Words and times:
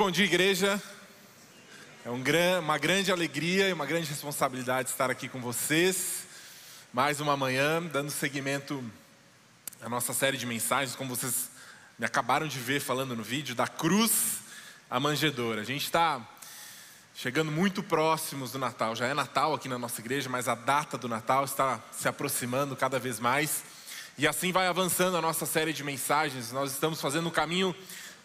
bom 0.00 0.10
dia, 0.10 0.24
igreja. 0.24 0.82
É 2.06 2.08
um 2.08 2.22
gran, 2.22 2.60
uma 2.60 2.78
grande 2.78 3.12
alegria 3.12 3.68
e 3.68 3.72
uma 3.74 3.84
grande 3.84 4.08
responsabilidade 4.08 4.88
estar 4.88 5.10
aqui 5.10 5.28
com 5.28 5.42
vocês. 5.42 6.22
Mais 6.90 7.20
uma 7.20 7.36
manhã, 7.36 7.82
dando 7.82 8.10
seguimento 8.10 8.82
à 9.78 9.90
nossa 9.90 10.14
série 10.14 10.38
de 10.38 10.46
mensagens, 10.46 10.96
como 10.96 11.14
vocês 11.14 11.50
me 11.98 12.06
acabaram 12.06 12.48
de 12.48 12.58
ver 12.58 12.80
falando 12.80 13.14
no 13.14 13.22
vídeo, 13.22 13.54
da 13.54 13.68
cruz 13.68 14.38
à 14.88 14.98
manjedoura. 14.98 15.60
A 15.60 15.64
gente 15.64 15.84
está 15.84 16.26
chegando 17.14 17.52
muito 17.52 17.82
próximos 17.82 18.52
do 18.52 18.58
Natal. 18.58 18.96
Já 18.96 19.06
é 19.06 19.12
Natal 19.12 19.52
aqui 19.52 19.68
na 19.68 19.78
nossa 19.78 20.00
igreja, 20.00 20.30
mas 20.30 20.48
a 20.48 20.54
data 20.54 20.96
do 20.96 21.08
Natal 21.08 21.44
está 21.44 21.78
se 21.92 22.08
aproximando 22.08 22.74
cada 22.74 22.98
vez 22.98 23.20
mais. 23.20 23.62
E 24.16 24.26
assim 24.26 24.50
vai 24.50 24.66
avançando 24.66 25.18
a 25.18 25.20
nossa 25.20 25.44
série 25.44 25.74
de 25.74 25.84
mensagens. 25.84 26.52
Nós 26.52 26.72
estamos 26.72 27.02
fazendo 27.02 27.28
o 27.28 27.30
caminho 27.30 27.76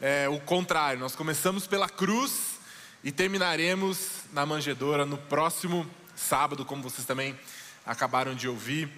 é, 0.02 0.27
o 0.30 0.39
contrário. 0.39 1.00
Nós 1.00 1.16
começamos 1.16 1.68
pela 1.68 1.88
cruz 1.88 2.59
e 3.04 3.11
terminaremos 3.11 4.10
na 4.33 4.46
manjedoura 4.46 5.06
no 5.06 5.18
próximo 5.18 5.89
sábado, 6.15 6.65
como 6.65 6.83
vocês 6.83 7.06
também 7.06 7.38
acabaram 7.86 8.33
de 8.33 8.47
ouvir, 8.47 8.89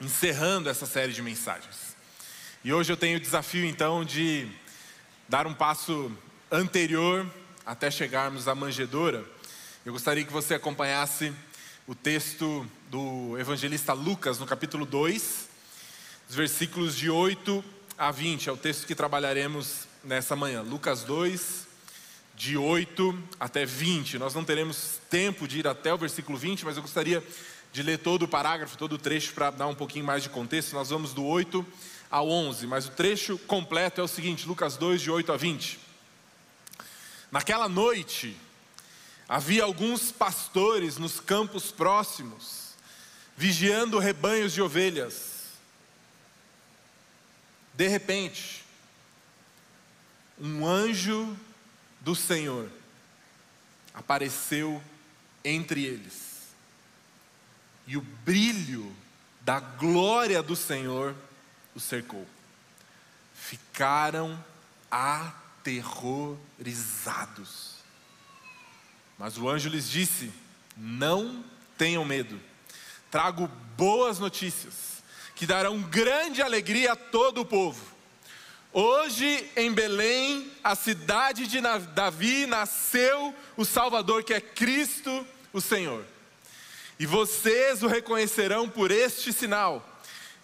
encerrando 0.00 0.68
essa 0.68 0.86
série 0.86 1.12
de 1.12 1.22
mensagens. 1.22 1.96
E 2.64 2.72
hoje 2.72 2.92
eu 2.92 2.96
tenho 2.96 3.18
o 3.18 3.20
desafio 3.20 3.64
então 3.64 4.04
de 4.04 4.48
dar 5.28 5.46
um 5.46 5.54
passo 5.54 6.10
anterior 6.50 7.26
até 7.64 7.90
chegarmos 7.90 8.48
à 8.48 8.54
manjedoura. 8.54 9.24
Eu 9.84 9.92
gostaria 9.92 10.24
que 10.24 10.32
você 10.32 10.54
acompanhasse 10.54 11.32
o 11.86 11.94
texto 11.94 12.68
do 12.90 13.38
evangelista 13.38 13.92
Lucas 13.92 14.38
no 14.38 14.46
capítulo 14.46 14.84
2, 14.84 15.48
os 16.28 16.34
versículos 16.34 16.96
de 16.96 17.08
8 17.08 17.64
a 17.96 18.10
20, 18.10 18.48
é 18.48 18.52
o 18.52 18.56
texto 18.56 18.86
que 18.86 18.94
trabalharemos 18.94 19.87
nessa 20.02 20.36
manhã. 20.36 20.62
Lucas 20.62 21.02
2, 21.04 21.66
de 22.34 22.56
8 22.56 23.18
até 23.38 23.66
20. 23.66 24.18
Nós 24.18 24.34
não 24.34 24.44
teremos 24.44 25.00
tempo 25.10 25.48
de 25.48 25.58
ir 25.58 25.66
até 25.66 25.92
o 25.92 25.98
versículo 25.98 26.38
20, 26.38 26.64
mas 26.64 26.76
eu 26.76 26.82
gostaria 26.82 27.22
de 27.72 27.82
ler 27.82 27.98
todo 27.98 28.22
o 28.22 28.28
parágrafo, 28.28 28.78
todo 28.78 28.94
o 28.94 28.98
trecho 28.98 29.32
para 29.34 29.50
dar 29.50 29.66
um 29.66 29.74
pouquinho 29.74 30.04
mais 30.04 30.22
de 30.22 30.28
contexto. 30.28 30.72
Nós 30.72 30.90
vamos 30.90 31.12
do 31.12 31.24
8 31.24 31.66
ao 32.10 32.28
11, 32.28 32.66
mas 32.66 32.86
o 32.86 32.90
trecho 32.90 33.36
completo 33.38 34.00
é 34.00 34.04
o 34.04 34.08
seguinte: 34.08 34.46
Lucas 34.46 34.76
2, 34.76 35.00
de 35.00 35.10
8 35.10 35.32
a 35.32 35.36
20. 35.36 35.80
Naquela 37.30 37.68
noite, 37.68 38.36
havia 39.28 39.64
alguns 39.64 40.10
pastores 40.10 40.96
nos 40.96 41.20
campos 41.20 41.70
próximos, 41.70 42.74
vigiando 43.36 43.98
rebanhos 43.98 44.52
de 44.52 44.62
ovelhas. 44.62 45.38
De 47.74 47.86
repente, 47.86 48.64
um 50.40 50.66
anjo 50.66 51.36
do 52.00 52.14
Senhor 52.14 52.70
apareceu 53.92 54.82
entre 55.44 55.84
eles. 55.84 56.28
E 57.86 57.96
o 57.96 58.00
brilho 58.00 58.94
da 59.40 59.60
glória 59.60 60.42
do 60.42 60.54
Senhor 60.54 61.16
o 61.74 61.80
cercou. 61.80 62.26
Ficaram 63.34 64.38
aterrorizados. 64.90 67.78
Mas 69.18 69.38
o 69.38 69.48
anjo 69.48 69.68
lhes 69.68 69.88
disse: 69.88 70.32
Não 70.76 71.44
tenham 71.76 72.04
medo. 72.04 72.40
Trago 73.10 73.48
boas 73.76 74.18
notícias 74.18 75.02
que 75.34 75.46
darão 75.46 75.80
grande 75.80 76.42
alegria 76.42 76.92
a 76.92 76.96
todo 76.96 77.40
o 77.40 77.46
povo. 77.46 77.97
Hoje 78.72 79.48
em 79.56 79.72
Belém, 79.72 80.52
a 80.62 80.74
cidade 80.74 81.46
de 81.46 81.58
Davi, 81.94 82.44
nasceu 82.44 83.34
o 83.56 83.64
Salvador 83.64 84.22
que 84.22 84.34
é 84.34 84.40
Cristo, 84.40 85.26
o 85.54 85.60
Senhor. 85.60 86.04
E 86.98 87.06
vocês 87.06 87.82
o 87.82 87.86
reconhecerão 87.86 88.68
por 88.68 88.90
este 88.90 89.32
sinal: 89.32 89.82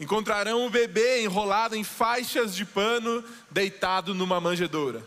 encontrarão 0.00 0.64
o 0.64 0.70
bebê 0.70 1.22
enrolado 1.22 1.76
em 1.76 1.84
faixas 1.84 2.56
de 2.56 2.64
pano, 2.64 3.22
deitado 3.50 4.14
numa 4.14 4.40
manjedoura. 4.40 5.04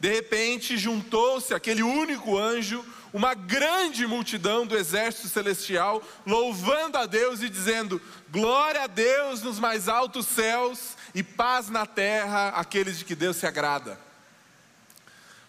De 0.00 0.12
repente, 0.12 0.76
juntou-se 0.76 1.54
aquele 1.54 1.84
único 1.84 2.36
anjo, 2.36 2.84
uma 3.12 3.32
grande 3.34 4.08
multidão 4.08 4.66
do 4.66 4.76
exército 4.76 5.28
celestial, 5.28 6.02
louvando 6.26 6.98
a 6.98 7.06
Deus 7.06 7.42
e 7.42 7.48
dizendo: 7.48 8.02
Glória 8.28 8.82
a 8.82 8.86
Deus 8.88 9.40
nos 9.40 9.60
mais 9.60 9.88
altos 9.88 10.26
céus 10.26 10.97
e 11.14 11.22
paz 11.22 11.68
na 11.68 11.86
terra 11.86 12.48
aqueles 12.50 12.98
de 12.98 13.04
que 13.04 13.14
Deus 13.14 13.36
se 13.36 13.46
agrada. 13.46 13.98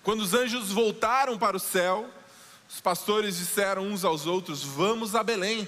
Quando 0.03 0.21
os 0.21 0.33
anjos 0.33 0.71
voltaram 0.71 1.37
para 1.37 1.57
o 1.57 1.59
céu, 1.59 2.09
os 2.69 2.79
pastores 2.79 3.37
disseram 3.37 3.87
uns 3.87 4.03
aos 4.03 4.25
outros: 4.25 4.63
Vamos 4.63 5.15
a 5.15 5.23
Belém 5.23 5.67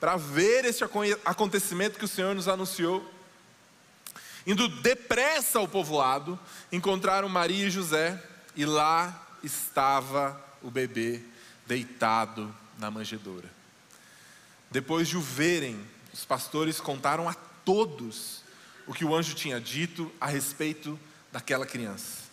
para 0.00 0.16
ver 0.16 0.64
este 0.64 0.84
acontecimento 1.24 1.98
que 1.98 2.04
o 2.04 2.08
Senhor 2.08 2.34
nos 2.34 2.48
anunciou. 2.48 3.12
Indo 4.46 4.68
depressa 4.68 5.58
ao 5.58 5.66
povoado, 5.66 6.38
encontraram 6.70 7.28
Maria 7.28 7.66
e 7.66 7.70
José, 7.70 8.22
e 8.54 8.64
lá 8.64 9.26
estava 9.42 10.40
o 10.62 10.70
bebê 10.70 11.20
deitado 11.66 12.54
na 12.78 12.90
manjedoura. 12.90 13.50
Depois 14.70 15.08
de 15.08 15.16
o 15.16 15.20
verem, 15.20 15.80
os 16.12 16.24
pastores 16.24 16.80
contaram 16.80 17.28
a 17.28 17.34
todos 17.64 18.42
o 18.86 18.94
que 18.94 19.04
o 19.04 19.14
anjo 19.14 19.34
tinha 19.34 19.60
dito 19.60 20.12
a 20.20 20.26
respeito 20.26 20.98
daquela 21.32 21.66
criança. 21.66 22.24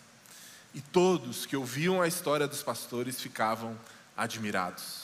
E 0.73 0.81
todos 0.81 1.45
que 1.45 1.55
ouviam 1.55 2.01
a 2.01 2.07
história 2.07 2.47
dos 2.47 2.63
pastores 2.63 3.21
ficavam 3.21 3.77
admirados. 4.15 5.03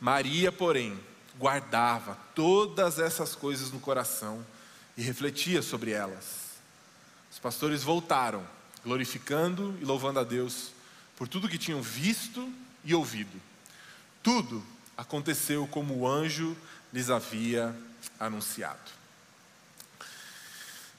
Maria, 0.00 0.50
porém, 0.50 0.98
guardava 1.38 2.16
todas 2.34 2.98
essas 2.98 3.34
coisas 3.34 3.70
no 3.70 3.80
coração 3.80 4.44
e 4.96 5.02
refletia 5.02 5.62
sobre 5.62 5.92
elas. 5.92 6.52
Os 7.30 7.38
pastores 7.38 7.82
voltaram, 7.82 8.46
glorificando 8.84 9.76
e 9.80 9.84
louvando 9.84 10.18
a 10.18 10.24
Deus 10.24 10.72
por 11.16 11.28
tudo 11.28 11.48
que 11.48 11.58
tinham 11.58 11.80
visto 11.80 12.52
e 12.84 12.94
ouvido. 12.94 13.40
Tudo 14.22 14.64
aconteceu 14.96 15.66
como 15.66 15.94
o 15.98 16.08
anjo 16.08 16.56
lhes 16.92 17.10
havia 17.10 17.74
anunciado. 18.18 19.01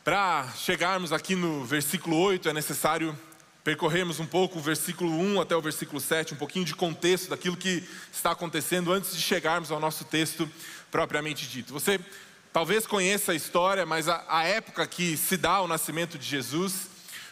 Para 0.04 0.50
chegarmos 0.58 1.14
aqui 1.14 1.34
no 1.34 1.64
versículo 1.64 2.18
8, 2.18 2.50
é 2.50 2.54
necessário 2.54 3.18
percorrermos 3.64 4.20
um 4.20 4.26
pouco 4.26 4.60
o 4.60 4.62
versículo 4.62 5.10
1 5.10 5.40
até 5.40 5.56
o 5.56 5.62
versículo 5.62 6.02
7, 6.02 6.34
um 6.34 6.38
pouquinho 6.38 6.66
de 6.66 6.76
contexto 6.76 7.30
daquilo 7.30 7.56
que 7.56 7.88
está 8.12 8.32
acontecendo 8.32 8.92
antes 8.92 9.16
de 9.16 9.22
chegarmos 9.22 9.72
ao 9.72 9.80
nosso 9.80 10.04
texto 10.04 10.52
propriamente 10.92 11.48
dito. 11.48 11.72
Você 11.72 12.02
talvez 12.52 12.86
conheça 12.86 13.32
a 13.32 13.36
história, 13.36 13.86
mas 13.86 14.10
a, 14.10 14.26
a 14.28 14.44
época 14.44 14.86
que 14.86 15.16
se 15.16 15.38
dá 15.38 15.62
o 15.62 15.70
nascimento 15.70 16.18
de 16.18 16.28
Jesus, 16.28 16.90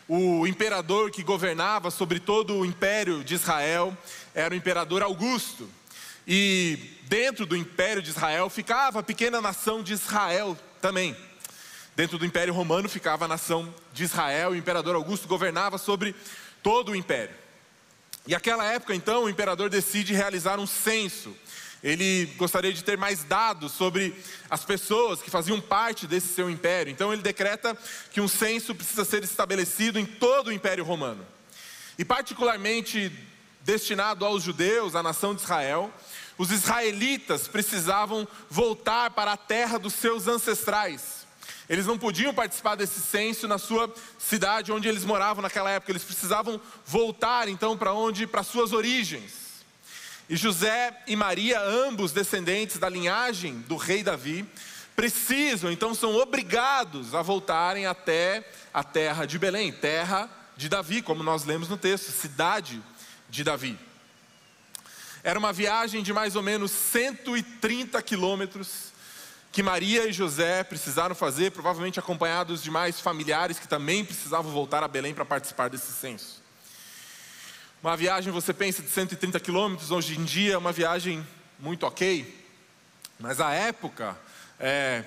o 0.07 0.47
imperador 0.47 1.11
que 1.11 1.23
governava 1.23 1.91
sobre 1.91 2.21
todo 2.21 2.55
o 2.55 2.65
império 2.65 3.21
de 3.21 3.35
Israel 3.35 3.97
era 4.33 4.53
o 4.53 4.57
imperador 4.57 5.03
Augusto. 5.03 5.69
E 6.25 6.79
dentro 7.09 7.45
do 7.45 7.57
império 7.57 8.01
de 8.01 8.11
Israel 8.11 8.49
ficava 8.49 9.01
a 9.01 9.03
pequena 9.03 9.41
nação 9.41 9.83
de 9.83 9.91
Israel 9.91 10.57
também. 10.79 11.17
Dentro 12.01 12.17
do 12.17 12.25
Império 12.25 12.51
Romano 12.51 12.89
ficava 12.89 13.25
a 13.25 13.27
nação 13.27 13.71
de 13.93 14.03
Israel, 14.03 14.49
o 14.49 14.55
imperador 14.55 14.95
Augusto 14.95 15.27
governava 15.27 15.77
sobre 15.77 16.15
todo 16.63 16.93
o 16.93 16.95
império. 16.95 17.35
E 18.25 18.33
aquela 18.33 18.65
época, 18.65 18.95
então, 18.95 19.25
o 19.25 19.29
imperador 19.29 19.69
decide 19.69 20.11
realizar 20.11 20.59
um 20.59 20.65
censo. 20.65 21.37
Ele 21.83 22.25
gostaria 22.37 22.73
de 22.73 22.83
ter 22.83 22.97
mais 22.97 23.23
dados 23.23 23.73
sobre 23.73 24.15
as 24.49 24.65
pessoas 24.65 25.21
que 25.21 25.29
faziam 25.29 25.61
parte 25.61 26.07
desse 26.07 26.29
seu 26.29 26.49
império. 26.49 26.91
Então, 26.91 27.13
ele 27.13 27.21
decreta 27.21 27.77
que 28.11 28.19
um 28.19 28.27
censo 28.27 28.73
precisa 28.73 29.05
ser 29.05 29.23
estabelecido 29.23 29.99
em 29.99 30.05
todo 30.07 30.47
o 30.47 30.51
Império 30.51 30.83
Romano. 30.83 31.23
E, 31.99 32.03
particularmente 32.03 33.11
destinado 33.61 34.25
aos 34.25 34.41
judeus, 34.41 34.95
à 34.95 35.03
nação 35.03 35.35
de 35.35 35.43
Israel, 35.43 35.93
os 36.35 36.49
israelitas 36.49 37.47
precisavam 37.47 38.27
voltar 38.49 39.11
para 39.11 39.33
a 39.33 39.37
terra 39.37 39.77
dos 39.77 39.93
seus 39.93 40.27
ancestrais. 40.27 41.20
Eles 41.69 41.85
não 41.85 41.97
podiam 41.97 42.33
participar 42.33 42.75
desse 42.75 42.99
censo 42.99 43.47
na 43.47 43.57
sua 43.57 43.93
cidade 44.19 44.71
onde 44.71 44.87
eles 44.87 45.05
moravam 45.05 45.41
naquela 45.41 45.69
época. 45.69 45.91
Eles 45.91 46.03
precisavam 46.03 46.59
voltar 46.85 47.47
então 47.47 47.77
para 47.77 47.93
onde? 47.93 48.27
Para 48.27 48.43
suas 48.43 48.73
origens. 48.73 49.41
E 50.29 50.35
José 50.35 50.97
e 51.07 51.15
Maria, 51.15 51.61
ambos 51.61 52.11
descendentes 52.11 52.77
da 52.77 52.87
linhagem 52.87 53.59
do 53.67 53.75
rei 53.75 54.03
Davi, 54.03 54.45
precisam, 54.95 55.71
então 55.71 55.95
são 55.95 56.15
obrigados 56.15 57.15
a 57.15 57.21
voltarem 57.21 57.85
até 57.85 58.47
a 58.73 58.83
terra 58.83 59.25
de 59.25 59.39
Belém, 59.39 59.71
terra 59.71 60.29
de 60.55 60.69
Davi, 60.69 61.01
como 61.01 61.23
nós 61.23 61.43
lemos 61.43 61.67
no 61.67 61.77
texto, 61.77 62.11
cidade 62.11 62.81
de 63.29 63.43
Davi. 63.43 63.77
Era 65.23 65.37
uma 65.37 65.53
viagem 65.53 66.01
de 66.01 66.13
mais 66.13 66.35
ou 66.35 66.41
menos 66.41 66.71
130 66.71 68.01
quilômetros 68.01 68.90
que 69.51 69.61
Maria 69.61 70.07
e 70.07 70.13
José 70.13 70.63
precisaram 70.63 71.13
fazer, 71.13 71.51
provavelmente 71.51 71.99
acompanhados 71.99 72.63
de 72.63 72.71
mais 72.71 73.01
familiares 73.01 73.59
que 73.59 73.67
também 73.67 74.05
precisavam 74.05 74.49
voltar 74.51 74.81
a 74.81 74.87
Belém 74.87 75.13
para 75.13 75.25
participar 75.25 75.69
desse 75.69 75.91
censo. 75.91 76.41
Uma 77.83 77.97
viagem, 77.97 78.31
você 78.31 78.53
pensa, 78.53 78.81
de 78.81 78.89
130 78.89 79.39
quilômetros, 79.39 79.91
hoje 79.91 80.17
em 80.17 80.23
dia 80.23 80.53
é 80.53 80.57
uma 80.57 80.71
viagem 80.71 81.25
muito 81.59 81.85
ok, 81.85 82.39
mas 83.19 83.41
a 83.41 83.51
época, 83.51 84.17
é, 84.57 85.03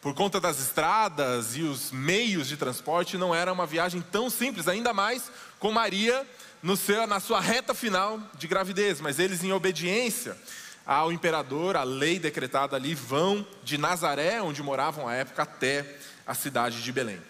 por 0.00 0.12
conta 0.12 0.40
das 0.40 0.58
estradas 0.58 1.56
e 1.56 1.62
os 1.62 1.92
meios 1.92 2.48
de 2.48 2.56
transporte, 2.56 3.16
não 3.16 3.32
era 3.32 3.52
uma 3.52 3.66
viagem 3.66 4.02
tão 4.10 4.28
simples, 4.28 4.66
ainda 4.66 4.92
mais 4.92 5.30
com 5.60 5.70
Maria 5.70 6.26
no 6.62 6.76
seu, 6.76 7.06
na 7.06 7.20
sua 7.20 7.40
reta 7.40 7.74
final 7.74 8.20
de 8.36 8.48
gravidez. 8.48 9.00
Mas 9.00 9.18
eles, 9.18 9.44
em 9.44 9.52
obediência 9.52 10.36
ao 10.84 11.12
imperador, 11.12 11.76
a 11.76 11.82
lei 11.82 12.18
decretada 12.18 12.76
ali, 12.76 12.94
vão 12.94 13.46
de 13.62 13.78
Nazaré, 13.78 14.42
onde 14.42 14.62
moravam 14.62 15.06
à 15.06 15.14
época, 15.14 15.42
até 15.42 15.98
a 16.26 16.34
cidade 16.34 16.82
de 16.82 16.92
Belém. 16.92 17.20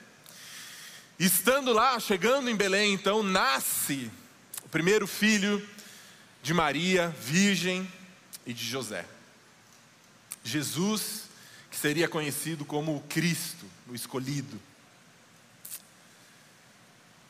Estando 1.19 1.73
lá, 1.73 2.01
chegando 2.01 2.49
em 2.49 2.57
Belém, 2.57 2.93
então, 2.95 3.23
nasce 3.23 4.11
primeiro 4.73 5.07
filho 5.07 5.63
de 6.43 6.55
Maria, 6.55 7.15
virgem, 7.21 7.87
e 8.47 8.53
de 8.55 8.65
José. 8.65 9.05
Jesus, 10.43 11.25
que 11.71 11.77
seria 11.77 12.09
conhecido 12.09 12.65
como 12.65 12.97
o 12.97 13.01
Cristo, 13.03 13.67
o 13.87 13.95
escolhido. 13.95 14.59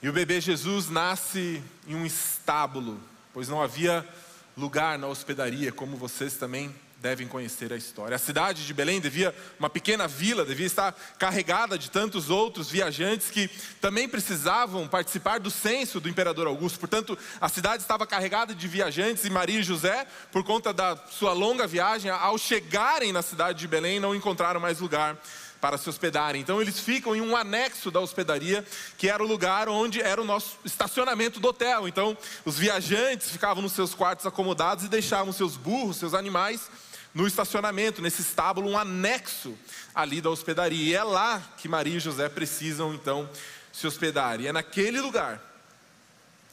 E 0.01 0.09
o 0.09 0.13
bebê 0.13 0.41
Jesus 0.41 0.89
nasce 0.89 1.63
em 1.87 1.95
um 1.95 2.07
estábulo, 2.07 3.03
pois 3.35 3.49
não 3.49 3.61
havia 3.61 4.09
lugar 4.57 4.99
na 4.99 5.07
hospedaria, 5.07 5.73
como 5.73 5.97
vocês 5.97 6.35
também 6.35 6.75
devem 7.03 7.27
conhecer 7.27 7.73
a 7.73 7.77
história. 7.77 8.15
A 8.15 8.19
cidade 8.19 8.65
de 8.65 8.73
Belém 8.73 9.01
devia, 9.01 9.35
uma 9.59 9.69
pequena 9.69 10.07
vila, 10.07 10.45
devia 10.45 10.67
estar 10.67 10.93
carregada 11.19 11.77
de 11.77 11.91
tantos 11.91 12.31
outros 12.31 12.71
viajantes 12.71 13.29
que 13.29 13.49
também 13.81 14.09
precisavam 14.09 14.87
participar 14.87 15.41
do 15.41 15.51
censo 15.51 15.99
do 15.99 16.09
imperador 16.09 16.47
Augusto. 16.47 16.79
Portanto, 16.79 17.19
a 17.41 17.49
cidade 17.49 17.83
estava 17.83 18.07
carregada 18.07 18.55
de 18.55 18.69
viajantes 18.69 19.25
e 19.25 19.31
Maria 19.31 19.59
e 19.59 19.65
José, 19.65 20.07
por 20.31 20.45
conta 20.45 20.73
da 20.73 20.97
sua 21.11 21.33
longa 21.33 21.67
viagem, 21.67 22.09
ao 22.09 22.39
chegarem 22.39 23.13
na 23.13 23.21
cidade 23.21 23.59
de 23.59 23.67
Belém, 23.67 23.99
não 23.99 24.15
encontraram 24.15 24.61
mais 24.61 24.79
lugar 24.79 25.19
para 25.63 25.79
se 25.79 25.89
hospedarem. 25.89 26.43
Então 26.43 26.61
eles 26.61 26.81
ficam 26.81 27.15
em 27.15 27.21
um 27.21 27.37
anexo 27.37 27.89
da 27.89 28.01
hospedaria, 28.01 28.67
que 28.99 29.09
era 29.09 29.23
o 29.23 29.27
lugar 29.27 29.69
onde 29.69 30.03
era 30.03 30.21
o 30.21 30.25
nosso 30.25 30.59
estacionamento 30.65 31.39
do 31.39 31.47
hotel. 31.47 31.87
Então 31.87 32.19
os 32.45 32.59
viajantes 32.59 33.31
ficavam 33.31 33.63
nos 33.63 33.71
seus 33.71 33.95
quartos 33.95 34.27
acomodados 34.27 34.85
e 34.85 34.89
deixavam 34.89 35.33
seus 35.33 35.57
burros, 35.57 35.99
seus 35.99 36.15
animais 36.15 36.69
no 37.15 37.29
estacionamento, 37.29 38.03
nesse 38.03 38.23
estábulo, 38.23 38.69
um 38.69 38.77
anexo 38.77 39.57
ali 39.95 40.21
da 40.21 40.31
hospedaria. 40.31 40.85
E 40.85 40.95
é 40.95 41.05
lá 41.05 41.41
que 41.57 41.69
Maria 41.69 41.97
e 41.97 42.01
José 42.01 42.29
precisam 42.29 42.93
então 42.93 43.31
se 43.73 43.87
hospedar. 43.87 44.41
E 44.41 44.49
é 44.49 44.53
naquele 44.53 45.01
lugar 45.01 45.41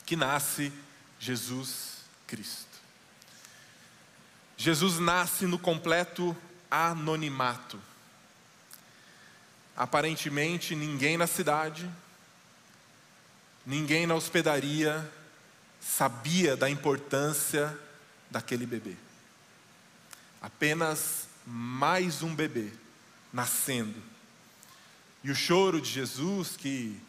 que 0.06 0.16
nasce 0.16 0.72
Jesus 1.20 2.04
Cristo. 2.28 2.78
Jesus 4.56 5.00
nasce 5.00 5.48
no 5.48 5.58
completo 5.58 6.38
anonimato. 6.70 7.89
Aparentemente, 9.80 10.76
ninguém 10.76 11.18
na 11.18 11.26
cidade, 11.26 11.90
ninguém 13.66 14.06
na 14.06 14.14
hospedaria 14.14 15.10
sabia 15.82 16.56
da 16.56 16.70
importância 16.70 17.76
daquele 18.30 18.68
bebê 18.68 18.96
apenas 20.42 21.28
mais 21.46 22.24
um 22.24 22.34
bebê 22.34 22.70
nascendo. 23.32 24.02
E 25.24 25.30
o 25.30 25.36
choro 25.36 25.82
de 25.82 25.90
Jesus 25.90 26.56
que 26.56 27.00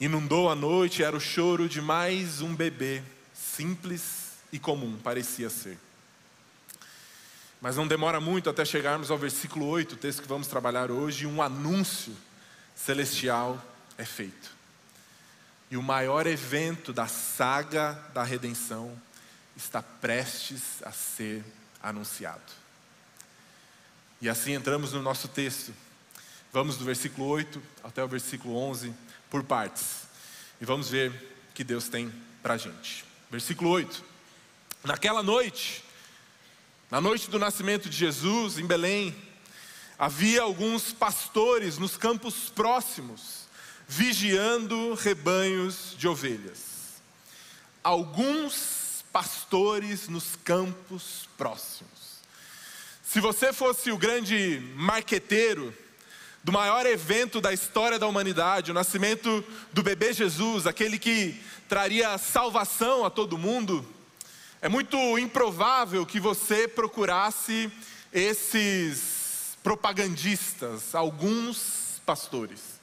inundou 0.00 0.50
a 0.50 0.54
noite 0.54 1.02
era 1.02 1.16
o 1.16 1.20
choro 1.20 1.68
de 1.68 1.80
mais 1.80 2.40
um 2.40 2.54
bebê, 2.54 3.02
simples 3.34 4.32
e 4.52 4.58
comum, 4.58 4.98
parecia 5.02 5.48
ser. 5.48 5.78
Mas 7.60 7.76
não 7.76 7.88
demora 7.88 8.20
muito 8.20 8.48
até 8.48 8.64
chegarmos 8.64 9.10
ao 9.10 9.18
versículo 9.18 9.66
8, 9.66 9.92
o 9.92 9.98
texto 9.98 10.22
que 10.22 10.28
vamos 10.28 10.46
trabalhar 10.46 10.90
hoje, 10.90 11.26
um 11.26 11.42
anúncio 11.42 12.16
celestial 12.74 13.62
é 13.96 14.04
feito. 14.04 14.50
E 15.70 15.76
o 15.76 15.82
maior 15.82 16.26
evento 16.26 16.92
da 16.92 17.08
saga 17.08 17.92
da 18.14 18.22
redenção 18.22 18.96
está 19.56 19.82
prestes 19.82 20.82
a 20.82 20.92
ser 20.92 21.44
anunciado. 21.82 22.40
E 24.20 24.28
assim 24.28 24.52
entramos 24.52 24.92
no 24.92 25.02
nosso 25.02 25.28
texto. 25.28 25.74
Vamos 26.52 26.76
do 26.76 26.84
versículo 26.84 27.26
8 27.26 27.62
até 27.82 28.02
o 28.02 28.08
versículo 28.08 28.56
11, 28.56 28.94
por 29.28 29.42
partes. 29.42 30.04
E 30.60 30.64
vamos 30.64 30.88
ver 30.88 31.10
o 31.10 31.54
que 31.54 31.64
Deus 31.64 31.88
tem 31.88 32.12
para 32.42 32.54
a 32.54 32.56
gente. 32.56 33.04
Versículo 33.30 33.70
8. 33.70 34.02
Naquela 34.84 35.22
noite, 35.22 35.84
na 36.90 37.02
noite 37.02 37.28
do 37.28 37.38
nascimento 37.38 37.86
de 37.90 37.96
Jesus, 37.96 38.58
em 38.58 38.66
Belém, 38.66 39.14
havia 39.98 40.40
alguns 40.40 40.90
pastores 40.90 41.76
nos 41.76 41.98
campos 41.98 42.48
próximos, 42.48 43.46
vigiando 43.86 44.94
rebanhos 44.94 45.94
de 45.98 46.08
ovelhas. 46.08 47.02
Alguns 47.84 49.04
pastores 49.12 50.08
nos 50.08 50.36
campos 50.42 51.28
próximos. 51.36 52.22
Se 53.02 53.20
você 53.20 53.52
fosse 53.52 53.90
o 53.90 53.98
grande 53.98 54.62
marqueteiro 54.74 55.74
do 56.42 56.52
maior 56.52 56.86
evento 56.86 57.38
da 57.38 57.52
história 57.52 57.98
da 57.98 58.06
humanidade, 58.06 58.70
o 58.70 58.74
nascimento 58.74 59.44
do 59.74 59.82
bebê 59.82 60.14
Jesus, 60.14 60.66
aquele 60.66 60.98
que 60.98 61.38
traria 61.68 62.16
salvação 62.16 63.04
a 63.04 63.10
todo 63.10 63.36
mundo, 63.36 63.86
é 64.60 64.68
muito 64.68 64.96
improvável 65.18 66.04
que 66.04 66.18
você 66.18 66.66
procurasse 66.66 67.70
esses 68.12 69.56
propagandistas, 69.62 70.94
alguns 70.94 72.02
pastores. 72.04 72.78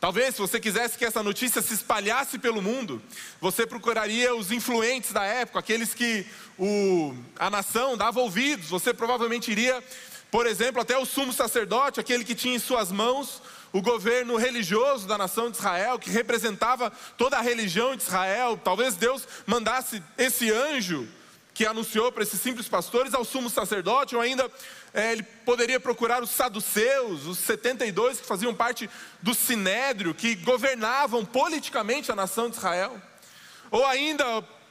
Talvez, 0.00 0.34
se 0.34 0.40
você 0.40 0.58
quisesse 0.58 0.96
que 0.96 1.04
essa 1.04 1.22
notícia 1.22 1.60
se 1.60 1.74
espalhasse 1.74 2.38
pelo 2.38 2.62
mundo, 2.62 3.02
você 3.38 3.66
procuraria 3.66 4.34
os 4.34 4.50
influentes 4.50 5.12
da 5.12 5.22
época, 5.24 5.58
aqueles 5.58 5.92
que 5.92 6.24
o, 6.58 7.14
a 7.38 7.50
nação 7.50 7.98
dava 7.98 8.20
ouvidos. 8.20 8.70
Você 8.70 8.94
provavelmente 8.94 9.50
iria, 9.50 9.84
por 10.30 10.46
exemplo, 10.46 10.80
até 10.80 10.96
o 10.96 11.04
sumo 11.04 11.34
sacerdote, 11.34 12.00
aquele 12.00 12.24
que 12.24 12.34
tinha 12.34 12.54
em 12.54 12.58
suas 12.58 12.90
mãos 12.90 13.42
o 13.72 13.80
governo 13.80 14.36
religioso 14.36 15.06
da 15.06 15.16
nação 15.16 15.50
de 15.50 15.58
Israel, 15.58 15.98
que 15.98 16.10
representava 16.10 16.90
toda 17.16 17.38
a 17.38 17.40
religião 17.40 17.94
de 17.94 18.02
Israel. 18.02 18.58
Talvez 18.62 18.96
Deus 18.96 19.26
mandasse 19.46 20.02
esse 20.18 20.50
anjo 20.50 21.08
que 21.54 21.66
anunciou 21.66 22.10
para 22.10 22.22
esses 22.22 22.40
simples 22.40 22.68
pastores 22.68 23.12
ao 23.14 23.24
sumo 23.24 23.50
sacerdote, 23.50 24.16
ou 24.16 24.22
ainda 24.22 24.50
é, 24.92 25.12
ele 25.12 25.22
poderia 25.22 25.78
procurar 25.78 26.22
os 26.22 26.30
saduceus, 26.30 27.26
os 27.26 27.38
72 27.38 28.20
que 28.20 28.26
faziam 28.26 28.54
parte 28.54 28.88
do 29.22 29.34
sinédrio, 29.34 30.14
que 30.14 30.34
governavam 30.36 31.24
politicamente 31.24 32.10
a 32.10 32.16
nação 32.16 32.48
de 32.48 32.56
Israel. 32.56 33.00
Ou 33.70 33.86
ainda, 33.86 34.24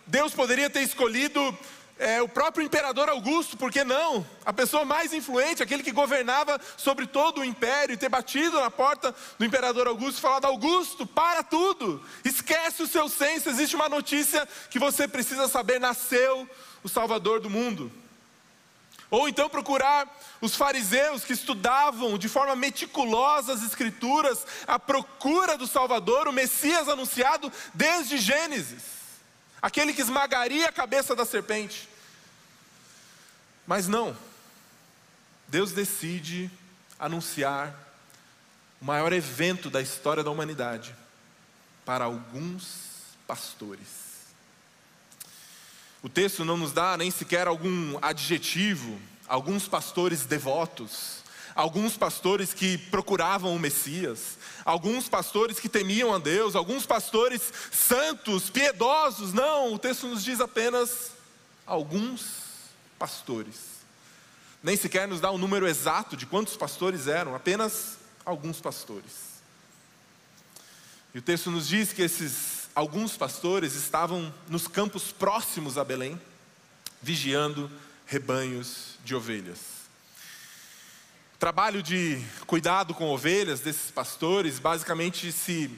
Deus 0.05 0.33
poderia 0.33 0.69
ter 0.69 0.81
escolhido 0.81 1.57
é, 1.99 2.21
o 2.21 2.29
próprio 2.29 2.65
imperador 2.65 3.09
Augusto, 3.09 3.57
por 3.57 3.69
que 3.69 3.83
não? 3.83 4.25
A 4.45 4.53
pessoa 4.53 4.85
mais 4.85 5.11
influente, 5.11 5.61
aquele 5.61 5.83
que 5.83 5.91
governava 5.91 6.59
sobre 6.77 7.05
todo 7.05 7.41
o 7.41 7.45
império, 7.45 7.93
e 7.93 7.97
ter 7.97 8.07
batido 8.07 8.57
na 8.57 8.71
porta 8.71 9.13
do 9.37 9.43
imperador 9.43 9.85
Augusto 9.85 10.17
e 10.17 10.21
falado: 10.21 10.45
Augusto, 10.45 11.05
para 11.05 11.43
tudo, 11.43 12.01
esquece 12.23 12.81
o 12.81 12.87
seu 12.87 13.09
senso, 13.09 13.49
existe 13.49 13.75
uma 13.75 13.89
notícia 13.89 14.47
que 14.69 14.79
você 14.79 15.09
precisa 15.09 15.49
saber: 15.49 15.77
nasceu 15.77 16.49
o 16.81 16.87
Salvador 16.87 17.41
do 17.41 17.49
mundo. 17.49 17.91
Ou 19.11 19.27
então 19.27 19.49
procurar 19.49 20.07
os 20.39 20.55
fariseus 20.55 21.25
que 21.25 21.33
estudavam 21.33 22.17
de 22.17 22.29
forma 22.29 22.55
meticulosa 22.55 23.53
as 23.53 23.63
Escrituras, 23.63 24.45
à 24.65 24.79
procura 24.79 25.57
do 25.57 25.67
Salvador, 25.67 26.29
o 26.29 26.31
Messias 26.31 26.87
anunciado 26.87 27.51
desde 27.73 28.17
Gênesis, 28.19 28.83
aquele 29.61 29.91
que 29.91 30.01
esmagaria 30.01 30.69
a 30.69 30.71
cabeça 30.71 31.13
da 31.13 31.25
serpente. 31.25 31.88
Mas 33.69 33.87
não, 33.87 34.17
Deus 35.47 35.71
decide 35.73 36.49
anunciar 36.97 37.71
o 38.81 38.85
maior 38.85 39.13
evento 39.13 39.69
da 39.69 39.79
história 39.79 40.23
da 40.23 40.31
humanidade 40.31 40.95
para 41.85 42.05
alguns 42.05 42.63
pastores. 43.27 44.25
O 46.01 46.09
texto 46.09 46.43
não 46.43 46.57
nos 46.57 46.71
dá 46.71 46.97
nem 46.97 47.11
sequer 47.11 47.45
algum 47.45 47.99
adjetivo, 48.01 48.99
alguns 49.27 49.67
pastores 49.67 50.25
devotos, 50.25 51.19
alguns 51.53 51.95
pastores 51.95 52.55
que 52.55 52.75
procuravam 52.75 53.55
o 53.55 53.59
Messias, 53.59 54.39
alguns 54.65 55.07
pastores 55.07 55.59
que 55.59 55.69
temiam 55.69 56.11
a 56.11 56.17
Deus, 56.17 56.55
alguns 56.55 56.87
pastores 56.87 57.53
santos, 57.71 58.49
piedosos. 58.49 59.31
Não, 59.31 59.75
o 59.75 59.77
texto 59.77 60.07
nos 60.07 60.23
diz 60.23 60.41
apenas 60.41 61.11
alguns 61.67 62.48
pastores. 62.99 63.79
Nem 64.61 64.75
sequer 64.75 65.07
nos 65.07 65.21
dá 65.21 65.31
o 65.31 65.35
um 65.35 65.37
número 65.37 65.67
exato 65.67 66.17
de 66.17 66.25
quantos 66.25 66.57
pastores 66.57 67.07
eram, 67.07 67.33
apenas 67.33 67.97
alguns 68.25 68.59
pastores. 68.59 69.29
E 71.13 71.17
o 71.17 71.21
texto 71.21 71.49
nos 71.49 71.67
diz 71.67 71.93
que 71.93 72.01
esses 72.01 72.69
alguns 72.75 73.17
pastores 73.17 73.73
estavam 73.73 74.33
nos 74.47 74.67
campos 74.67 75.11
próximos 75.11 75.77
a 75.77 75.83
Belém, 75.83 76.21
vigiando 77.01 77.71
rebanhos 78.05 78.97
de 79.03 79.15
ovelhas. 79.15 79.79
Trabalho 81.39 81.81
de 81.81 82.21
cuidado 82.45 82.93
com 82.93 83.09
ovelhas 83.09 83.61
desses 83.61 83.89
pastores 83.89 84.59
basicamente 84.59 85.31
se 85.31 85.71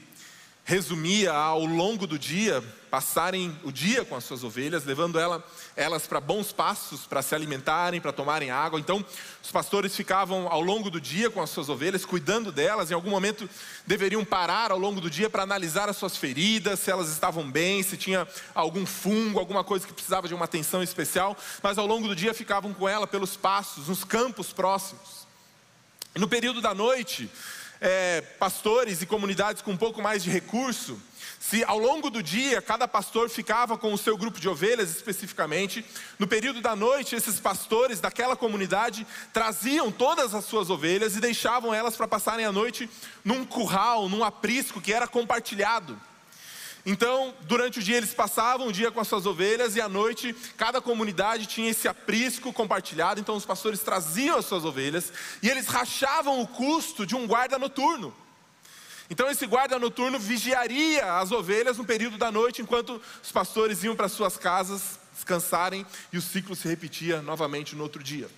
resumia 0.64 1.32
ao 1.32 1.64
longo 1.64 2.06
do 2.06 2.18
dia 2.18 2.62
passarem 2.92 3.58
o 3.64 3.72
dia 3.72 4.04
com 4.04 4.14
as 4.14 4.22
suas 4.22 4.44
ovelhas, 4.44 4.84
levando 4.84 5.18
ela, 5.18 5.42
elas 5.74 6.06
para 6.06 6.20
bons 6.20 6.52
pastos 6.52 7.06
para 7.06 7.22
se 7.22 7.34
alimentarem, 7.34 8.02
para 8.02 8.12
tomarem 8.12 8.50
água. 8.50 8.78
Então, 8.78 9.02
os 9.42 9.50
pastores 9.50 9.96
ficavam 9.96 10.46
ao 10.46 10.60
longo 10.60 10.90
do 10.90 11.00
dia 11.00 11.30
com 11.30 11.40
as 11.40 11.48
suas 11.48 11.70
ovelhas, 11.70 12.04
cuidando 12.04 12.52
delas. 12.52 12.90
Em 12.90 12.94
algum 12.94 13.08
momento 13.08 13.48
deveriam 13.86 14.22
parar 14.26 14.70
ao 14.70 14.78
longo 14.78 15.00
do 15.00 15.08
dia 15.08 15.30
para 15.30 15.42
analisar 15.42 15.88
as 15.88 15.96
suas 15.96 16.18
feridas, 16.18 16.80
se 16.80 16.90
elas 16.90 17.08
estavam 17.08 17.50
bem, 17.50 17.82
se 17.82 17.96
tinha 17.96 18.28
algum 18.54 18.84
fungo, 18.84 19.38
alguma 19.38 19.64
coisa 19.64 19.86
que 19.86 19.92
precisava 19.94 20.28
de 20.28 20.34
uma 20.34 20.44
atenção 20.44 20.82
especial. 20.82 21.34
Mas 21.62 21.78
ao 21.78 21.86
longo 21.86 22.06
do 22.06 22.14
dia 22.14 22.34
ficavam 22.34 22.74
com 22.74 22.86
ela 22.86 23.06
pelos 23.06 23.38
pastos, 23.38 23.88
nos 23.88 24.04
campos 24.04 24.52
próximos. 24.52 25.26
E 26.14 26.18
no 26.18 26.28
período 26.28 26.60
da 26.60 26.74
noite, 26.74 27.30
é, 27.82 28.20
pastores 28.38 29.02
e 29.02 29.06
comunidades 29.06 29.60
com 29.60 29.72
um 29.72 29.76
pouco 29.76 30.00
mais 30.00 30.22
de 30.22 30.30
recurso, 30.30 30.96
se 31.40 31.64
ao 31.64 31.76
longo 31.76 32.08
do 32.08 32.22
dia 32.22 32.62
cada 32.62 32.86
pastor 32.86 33.28
ficava 33.28 33.76
com 33.76 33.92
o 33.92 33.98
seu 33.98 34.16
grupo 34.16 34.38
de 34.38 34.48
ovelhas 34.48 34.94
especificamente, 34.94 35.84
no 36.16 36.28
período 36.28 36.60
da 36.60 36.76
noite 36.76 37.16
esses 37.16 37.40
pastores 37.40 37.98
daquela 37.98 38.36
comunidade 38.36 39.04
traziam 39.32 39.90
todas 39.90 40.32
as 40.32 40.44
suas 40.44 40.70
ovelhas 40.70 41.16
e 41.16 41.20
deixavam 41.20 41.74
elas 41.74 41.96
para 41.96 42.06
passarem 42.06 42.46
a 42.46 42.52
noite 42.52 42.88
num 43.24 43.44
curral, 43.44 44.08
num 44.08 44.22
aprisco 44.22 44.80
que 44.80 44.92
era 44.92 45.08
compartilhado. 45.08 46.00
Então, 46.84 47.32
durante 47.42 47.78
o 47.78 47.82
dia 47.82 47.96
eles 47.96 48.12
passavam 48.12 48.66
o 48.66 48.72
dia 48.72 48.90
com 48.90 48.98
as 48.98 49.06
suas 49.06 49.24
ovelhas 49.24 49.76
e 49.76 49.80
à 49.80 49.88
noite 49.88 50.34
cada 50.56 50.80
comunidade 50.80 51.46
tinha 51.46 51.70
esse 51.70 51.86
aprisco 51.86 52.52
compartilhado. 52.52 53.20
Então, 53.20 53.36
os 53.36 53.46
pastores 53.46 53.80
traziam 53.80 54.36
as 54.36 54.46
suas 54.46 54.64
ovelhas 54.64 55.12
e 55.40 55.48
eles 55.48 55.66
rachavam 55.68 56.40
o 56.40 56.46
custo 56.46 57.06
de 57.06 57.14
um 57.14 57.26
guarda 57.26 57.58
noturno. 57.58 58.12
Então, 59.08 59.30
esse 59.30 59.46
guarda 59.46 59.78
noturno 59.78 60.18
vigiaria 60.18 61.18
as 61.18 61.30
ovelhas 61.30 61.78
no 61.78 61.84
período 61.84 62.18
da 62.18 62.32
noite, 62.32 62.62
enquanto 62.62 63.00
os 63.22 63.30
pastores 63.30 63.84
iam 63.84 63.94
para 63.94 64.08
suas 64.08 64.36
casas 64.36 64.98
descansarem 65.12 65.86
e 66.12 66.18
o 66.18 66.22
ciclo 66.22 66.56
se 66.56 66.66
repetia 66.66 67.22
novamente 67.22 67.76
no 67.76 67.82
outro 67.82 68.02
dia. 68.02 68.28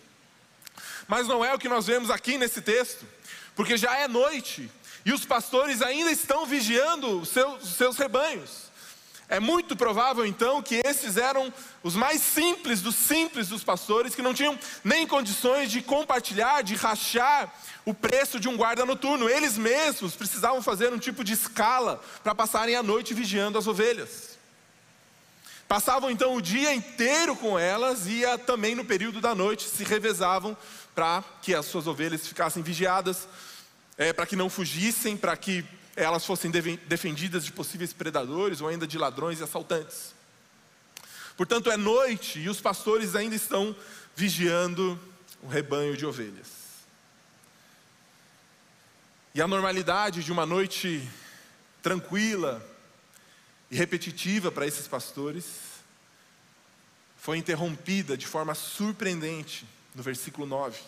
Mas 1.06 1.28
não 1.28 1.44
é 1.44 1.54
o 1.54 1.58
que 1.58 1.68
nós 1.68 1.86
vemos 1.86 2.10
aqui 2.10 2.36
nesse 2.36 2.60
texto, 2.60 3.06
porque 3.54 3.76
já 3.76 3.96
é 3.96 4.08
noite 4.08 4.70
e 5.04 5.12
os 5.12 5.24
pastores 5.24 5.82
ainda 5.82 6.10
estão 6.10 6.46
vigiando 6.46 7.20
os 7.20 7.28
seus, 7.28 7.68
seus 7.68 7.96
rebanhos. 7.96 8.64
É 9.28 9.40
muito 9.40 9.74
provável 9.74 10.24
então 10.24 10.62
que 10.62 10.82
esses 10.84 11.16
eram 11.16 11.52
os 11.82 11.94
mais 11.94 12.20
simples 12.20 12.82
dos 12.82 12.94
simples 12.94 13.48
dos 13.48 13.64
pastores, 13.64 14.14
que 14.14 14.22
não 14.22 14.34
tinham 14.34 14.58
nem 14.82 15.06
condições 15.06 15.70
de 15.70 15.80
compartilhar, 15.80 16.62
de 16.62 16.74
rachar 16.74 17.52
o 17.86 17.94
preço 17.94 18.38
de 18.38 18.48
um 18.48 18.56
guarda 18.56 18.84
noturno. 18.84 19.28
Eles 19.28 19.56
mesmos 19.56 20.14
precisavam 20.14 20.62
fazer 20.62 20.92
um 20.92 20.98
tipo 20.98 21.24
de 21.24 21.32
escala 21.32 22.02
para 22.22 22.34
passarem 22.34 22.76
a 22.76 22.82
noite 22.82 23.14
vigiando 23.14 23.58
as 23.58 23.66
ovelhas. 23.66 24.38
Passavam 25.66 26.10
então 26.10 26.34
o 26.36 26.42
dia 26.42 26.74
inteiro 26.74 27.34
com 27.34 27.58
elas 27.58 28.06
e 28.06 28.22
também 28.46 28.74
no 28.74 28.84
período 28.84 29.20
da 29.20 29.34
noite 29.34 29.66
se 29.66 29.82
revezavam 29.84 30.54
para 30.94 31.24
que 31.40 31.54
as 31.54 31.64
suas 31.64 31.86
ovelhas 31.86 32.28
ficassem 32.28 32.62
vigiadas 32.62 33.26
é, 33.96 34.12
para 34.12 34.26
que 34.26 34.36
não 34.36 34.50
fugissem, 34.50 35.16
para 35.16 35.36
que 35.36 35.64
elas 35.96 36.24
fossem 36.24 36.50
defendidas 36.50 37.44
de 37.44 37.52
possíveis 37.52 37.92
predadores 37.92 38.60
ou 38.60 38.68
ainda 38.68 38.86
de 38.86 38.98
ladrões 38.98 39.40
e 39.40 39.44
assaltantes. 39.44 40.12
Portanto, 41.36 41.70
é 41.70 41.76
noite 41.76 42.40
e 42.40 42.48
os 42.48 42.60
pastores 42.60 43.14
ainda 43.14 43.34
estão 43.34 43.74
vigiando 44.14 44.98
o 45.42 45.48
rebanho 45.48 45.96
de 45.96 46.06
ovelhas. 46.06 46.64
E 49.34 49.42
a 49.42 49.48
normalidade 49.48 50.22
de 50.22 50.30
uma 50.30 50.46
noite 50.46 51.08
tranquila 51.82 52.64
e 53.70 53.76
repetitiva 53.76 54.50
para 54.52 54.66
esses 54.66 54.86
pastores 54.86 55.44
foi 57.16 57.38
interrompida 57.38 58.16
de 58.16 58.26
forma 58.26 58.54
surpreendente 58.54 59.66
no 59.94 60.02
versículo 60.02 60.46
9. 60.46 60.78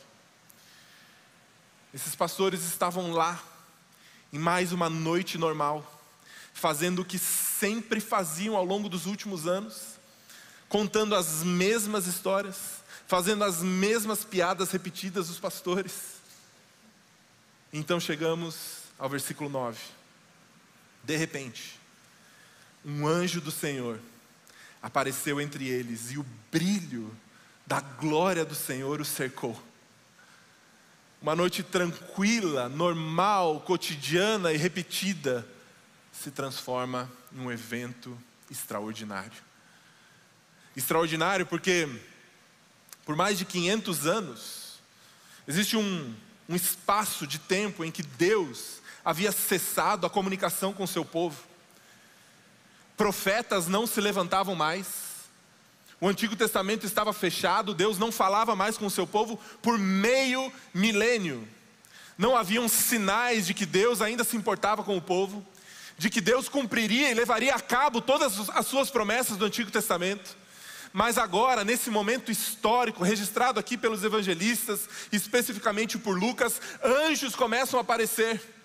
Esses 1.97 2.15
pastores 2.15 2.63
estavam 2.63 3.11
lá, 3.11 3.43
em 4.31 4.39
mais 4.39 4.71
uma 4.71 4.91
noite 4.91 5.39
normal, 5.39 6.05
fazendo 6.53 7.01
o 7.01 7.05
que 7.07 7.19
sempre 7.19 8.03
faziam 8.03 8.55
ao 8.55 8.67
longo 8.67 8.87
dos 8.87 9.07
últimos 9.07 9.47
anos, 9.47 9.99
contando 10.69 11.15
as 11.15 11.43
mesmas 11.43 12.07
histórias, 12.07 12.83
fazendo 13.07 13.45
as 13.45 13.63
mesmas 13.63 14.27
piadas 14.27 14.73
repetidas 14.73 15.29
dos 15.29 15.39
pastores. 15.41 16.17
Então 17.73 17.99
chegamos 17.99 18.57
ao 18.99 19.09
versículo 19.09 19.49
9. 19.49 19.81
De 21.03 21.17
repente, 21.17 21.81
um 22.85 23.07
anjo 23.07 23.41
do 23.41 23.51
Senhor 23.51 23.99
apareceu 24.83 25.41
entre 25.41 25.67
eles 25.67 26.11
e 26.11 26.19
o 26.19 26.27
brilho 26.53 27.11
da 27.67 27.81
glória 27.81 28.45
do 28.45 28.55
Senhor 28.55 29.01
o 29.01 29.05
cercou. 29.05 29.59
Uma 31.21 31.35
noite 31.35 31.63
tranquila, 31.63 32.69
normal, 32.69 33.61
cotidiana 33.61 34.53
e 34.53 34.57
repetida 34.57 35.47
se 36.13 36.31
transforma 36.31 37.11
num 37.33 37.51
evento 37.51 38.17
extraordinário. 38.51 39.43
Extraordinário 40.77 41.47
porque, 41.47 41.89
por 43.05 43.17
mais 43.17 43.39
de 43.39 43.45
500 43.45 44.07
anos, 44.07 44.79
existe 45.49 45.77
um, 45.77 46.15
um 46.49 46.55
espaço 46.55 47.27
de 47.27 47.39
tempo 47.39 47.83
em 47.83 47.91
que 47.91 48.03
Deus 48.03 48.83
havia 49.05 49.33
cessado 49.33 50.07
a 50.07 50.11
comunicação 50.11 50.73
com 50.73 50.87
seu 50.87 51.05
povo. 51.05 51.43
Profetas 52.97 53.69
não 53.69 53.87
se 53.87 54.01
levantavam 54.01 54.55
mais, 54.55 54.87
o 56.01 56.09
Antigo 56.09 56.37
Testamento 56.37 56.85
estava 56.85 57.13
fechado, 57.13 57.73
Deus 57.73 57.99
não 57.99 58.13
falava 58.13 58.55
mais 58.55 58.77
com 58.77 58.87
o 58.87 58.91
seu 58.91 59.07
povo 59.07 59.39
por 59.63 59.79
meio 59.79 60.53
milênio. 60.75 61.49
Não 62.19 62.37
haviam 62.37 62.69
sinais 62.69 63.47
de 63.47 63.55
que 63.55 63.65
Deus 63.65 64.03
ainda 64.03 64.25
se 64.25 64.37
importava 64.37 64.83
com 64.83 64.97
o 64.97 65.03
povo, 65.03 65.47
de 65.97 66.11
que 66.11 66.21
Deus 66.21 66.49
cumpriria 66.49 67.11
e 67.11 67.15
levaria 67.15 67.55
a 67.55 67.61
cabo 67.61 68.01
todas 68.01 68.51
as 68.51 68.67
suas 68.67 68.91
promessas 68.91 69.37
do 69.37 69.47
Antigo 69.47 69.71
Testamento. 69.71 70.37
Mas 70.93 71.19
agora, 71.19 71.65
nesse 71.65 71.91
momento 71.91 72.31
histórico, 72.31 73.05
registrado 73.05 73.61
aqui 73.61 73.77
pelos 73.77 74.03
evangelistas, 74.03 74.89
especificamente 75.13 75.99
por 75.99 76.19
Lucas, 76.19 76.61
anjos 76.83 77.35
começam 77.35 77.79
a 77.79 77.83
aparecer. 77.83 78.56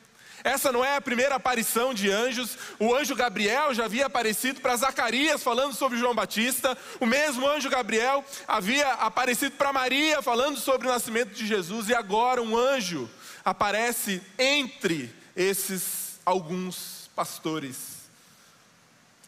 Essa 0.44 0.72
não 0.72 0.84
é 0.84 0.96
a 0.96 1.02
primeira 1.02 1.36
aparição 1.36 1.94
de 1.94 2.10
anjos. 2.10 2.58
O 2.80 2.96
anjo 2.96 3.16
Gabriel 3.16 3.74
já 3.74 3.86
havia 3.86 4.06
aparecido 4.06 4.60
para 4.60 4.76
Zacarias 4.76 5.44
falando 5.44 5.74
sobre 5.74 6.00
João 6.00 6.16
Batista. 6.16 6.78
O 7.00 7.06
mesmo 7.06 7.48
anjo 7.48 7.70
Gabriel 7.70 8.26
havia 8.48 8.88
aparecido 8.94 9.56
para 9.56 9.74
Maria 9.74 10.22
falando 10.22 10.58
sobre 10.58 10.88
o 10.88 10.92
nascimento 10.92 11.34
de 11.34 11.46
Jesus. 11.46 11.90
E 11.90 11.94
agora 11.94 12.42
um 12.42 12.58
anjo 12.58 13.10
aparece 13.46 14.22
entre 14.38 15.14
esses 15.36 16.20
alguns 16.26 17.10
pastores. 17.16 18.02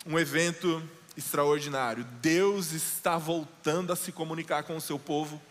Um 0.06 0.18
evento 0.18 0.82
extraordinário. 1.16 2.04
Deus 2.22 2.72
está 2.72 3.18
voltando 3.18 3.94
a 3.94 3.96
se 3.96 4.12
comunicar 4.12 4.64
com 4.64 4.76
o 4.76 4.82
seu 4.82 4.98
povo. 4.98 5.42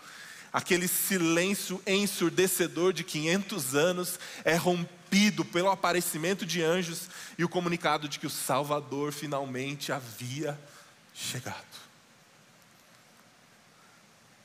Aquele 0.53 0.87
silêncio 0.87 1.81
ensurdecedor 1.87 2.93
de 2.93 3.05
500 3.05 3.75
anos 3.75 4.19
é 4.45 4.57
rompido 4.57 5.02
rompido 5.13 5.45
pelo 5.45 5.71
aparecimento 5.71 6.47
de 6.47 6.63
anjos 6.63 7.07
e 7.37 7.45
o 7.45 7.49
comunicado 7.49 8.09
de 8.09 8.19
que 8.19 8.27
o 8.27 8.31
Salvador 8.31 9.13
finalmente 9.13 9.93
havia 9.93 10.59
chegado. 11.13 11.83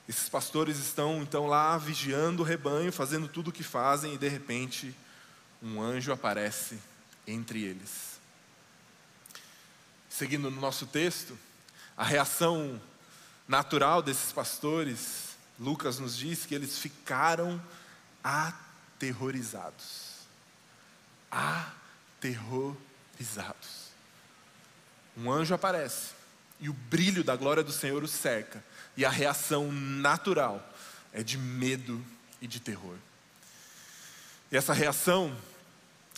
Esses 0.09 0.27
pastores 0.27 0.77
estão 0.77 1.21
então 1.21 1.47
lá 1.47 1.77
vigiando 1.77 2.43
o 2.43 2.45
rebanho, 2.45 2.91
fazendo 2.91 3.29
tudo 3.29 3.47
o 3.47 3.51
que 3.51 3.63
fazem, 3.63 4.13
e 4.13 4.17
de 4.17 4.27
repente 4.27 4.93
um 5.63 5.81
anjo 5.81 6.11
aparece 6.11 6.77
entre 7.25 7.63
eles. 7.63 8.19
Seguindo 10.09 10.51
no 10.51 10.59
nosso 10.59 10.85
texto, 10.85 11.39
a 11.95 12.03
reação 12.03 12.81
natural 13.47 14.01
desses 14.01 14.33
pastores, 14.33 15.37
Lucas 15.57 15.97
nos 15.97 16.17
diz 16.17 16.45
que 16.45 16.53
eles 16.53 16.77
ficaram 16.77 17.61
aterrorizados 18.21 20.06
aterrorizados. 21.31 23.87
Um 25.17 25.31
anjo 25.31 25.53
aparece 25.53 26.17
e 26.59 26.69
o 26.69 26.73
brilho 26.73 27.23
da 27.23 27.35
glória 27.35 27.63
do 27.63 27.71
Senhor 27.71 28.03
os 28.03 28.11
cerca, 28.11 28.63
e 28.95 29.05
a 29.05 29.09
reação 29.09 29.71
natural 29.71 30.67
é 31.13 31.21
de 31.21 31.37
medo 31.37 32.03
e 32.41 32.47
de 32.47 32.59
terror. 32.59 32.95
E 34.51 34.57
essa 34.57 34.73
reação 34.73 35.35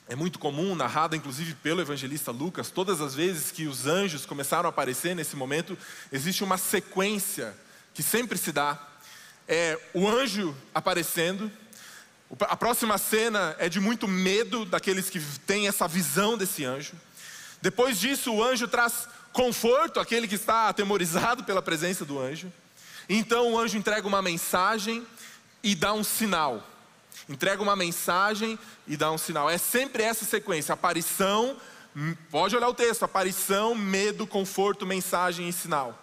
é 0.08 0.16
muito 0.16 0.39
comum, 0.39 0.75
narrada 0.75 1.16
inclusive 1.16 1.54
pelo 1.56 1.82
evangelista 1.82 2.32
Lucas, 2.32 2.72
todas 2.72 3.01
as 3.01 3.13
vezes 3.13 3.51
que 3.51 3.68
os 3.68 3.86
anjos 3.86 4.25
começaram 4.25 4.68
a 4.68 4.70
aparecer 4.70 5.16
nesse 5.16 5.36
momento, 5.36 5.78
existe 6.12 6.44
uma 6.44 6.58
sequência 6.58 7.56
que 7.94 8.01
sempre 8.01 8.38
se 8.38 8.51
dá. 8.51 8.88
É 9.48 9.80
o 9.94 10.08
anjo 10.08 10.56
aparecendo, 10.74 11.51
a 12.41 12.55
próxima 12.55 12.98
cena 12.98 13.55
é 13.59 13.67
de 13.69 13.79
muito 13.79 14.07
medo 14.07 14.65
daqueles 14.65 15.09
que 15.09 15.19
têm 15.45 15.67
essa 15.67 15.88
visão 15.88 16.38
desse 16.38 16.65
anjo. 16.65 16.93
Depois 17.62 18.00
disso, 18.00 18.33
o 18.33 18.43
anjo 18.43 18.67
traz 18.67 19.07
conforto 19.33 20.00
àquele 20.00 20.27
que 20.27 20.36
está 20.36 20.69
atemorizado 20.69 21.43
pela 21.43 21.62
presença 21.62 22.05
do 22.05 22.19
anjo. 22.19 22.51
Então 23.07 23.53
o 23.53 23.59
anjo 23.59 23.77
entrega 23.77 24.07
uma 24.07 24.21
mensagem 24.21 25.05
e 25.63 25.75
dá 25.75 25.93
um 25.93 26.03
sinal 26.03 26.63
entrega 27.29 27.62
uma 27.62 27.75
mensagem 27.75 28.57
e 28.88 28.98
dá 28.98 29.12
um 29.12 29.17
sinal. 29.17 29.50
É 29.50 29.57
sempre 29.57 30.03
essa 30.03 30.25
sequência: 30.25 30.74
aparição, 30.74 31.55
hum, 31.95 32.15
pode 32.31 32.55
olhar 32.55 32.67
o 32.67 32.74
texto, 32.74 33.03
aparição, 33.03 33.75
medo, 33.75 34.25
conforto, 34.25 34.86
mensagem 34.86 35.48
e 35.48 35.53
sinal. 35.53 35.98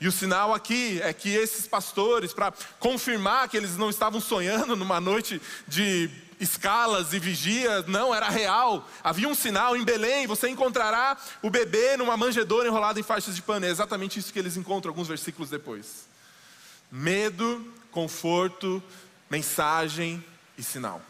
E 0.00 0.06
o 0.06 0.12
sinal 0.12 0.52
aqui 0.52 1.00
é 1.02 1.12
que 1.12 1.30
esses 1.30 1.66
pastores, 1.66 2.32
para 2.32 2.52
confirmar 2.78 3.48
que 3.48 3.56
eles 3.56 3.76
não 3.76 3.88
estavam 3.88 4.20
sonhando 4.20 4.76
numa 4.76 5.00
noite 5.00 5.40
de 5.66 6.10
escalas 6.38 7.12
e 7.12 7.18
vigias, 7.18 7.86
não, 7.86 8.14
era 8.14 8.28
real. 8.28 8.86
Havia 9.02 9.28
um 9.28 9.34
sinal 9.34 9.76
em 9.76 9.84
Belém, 9.84 10.26
você 10.26 10.48
encontrará 10.48 11.16
o 11.42 11.48
bebê 11.48 11.96
numa 11.96 12.16
manjedoura 12.16 12.68
enrolado 12.68 13.00
em 13.00 13.02
faixas 13.02 13.34
de 13.34 13.42
pano. 13.42 13.66
É 13.66 13.70
exatamente 13.70 14.18
isso 14.18 14.32
que 14.32 14.38
eles 14.38 14.56
encontram 14.56 14.90
alguns 14.90 15.08
versículos 15.08 15.48
depois. 15.48 16.06
Medo, 16.90 17.72
conforto, 17.90 18.82
mensagem 19.30 20.22
e 20.58 20.62
sinal. 20.62 21.00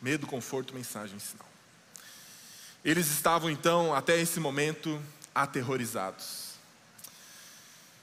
Medo, 0.00 0.26
conforto, 0.26 0.74
mensagem 0.74 1.16
e 1.16 1.20
sinal. 1.20 1.48
Eles 2.84 3.08
estavam 3.08 3.50
então, 3.50 3.94
até 3.94 4.18
esse 4.18 4.40
momento, 4.40 5.00
aterrorizados. 5.34 6.39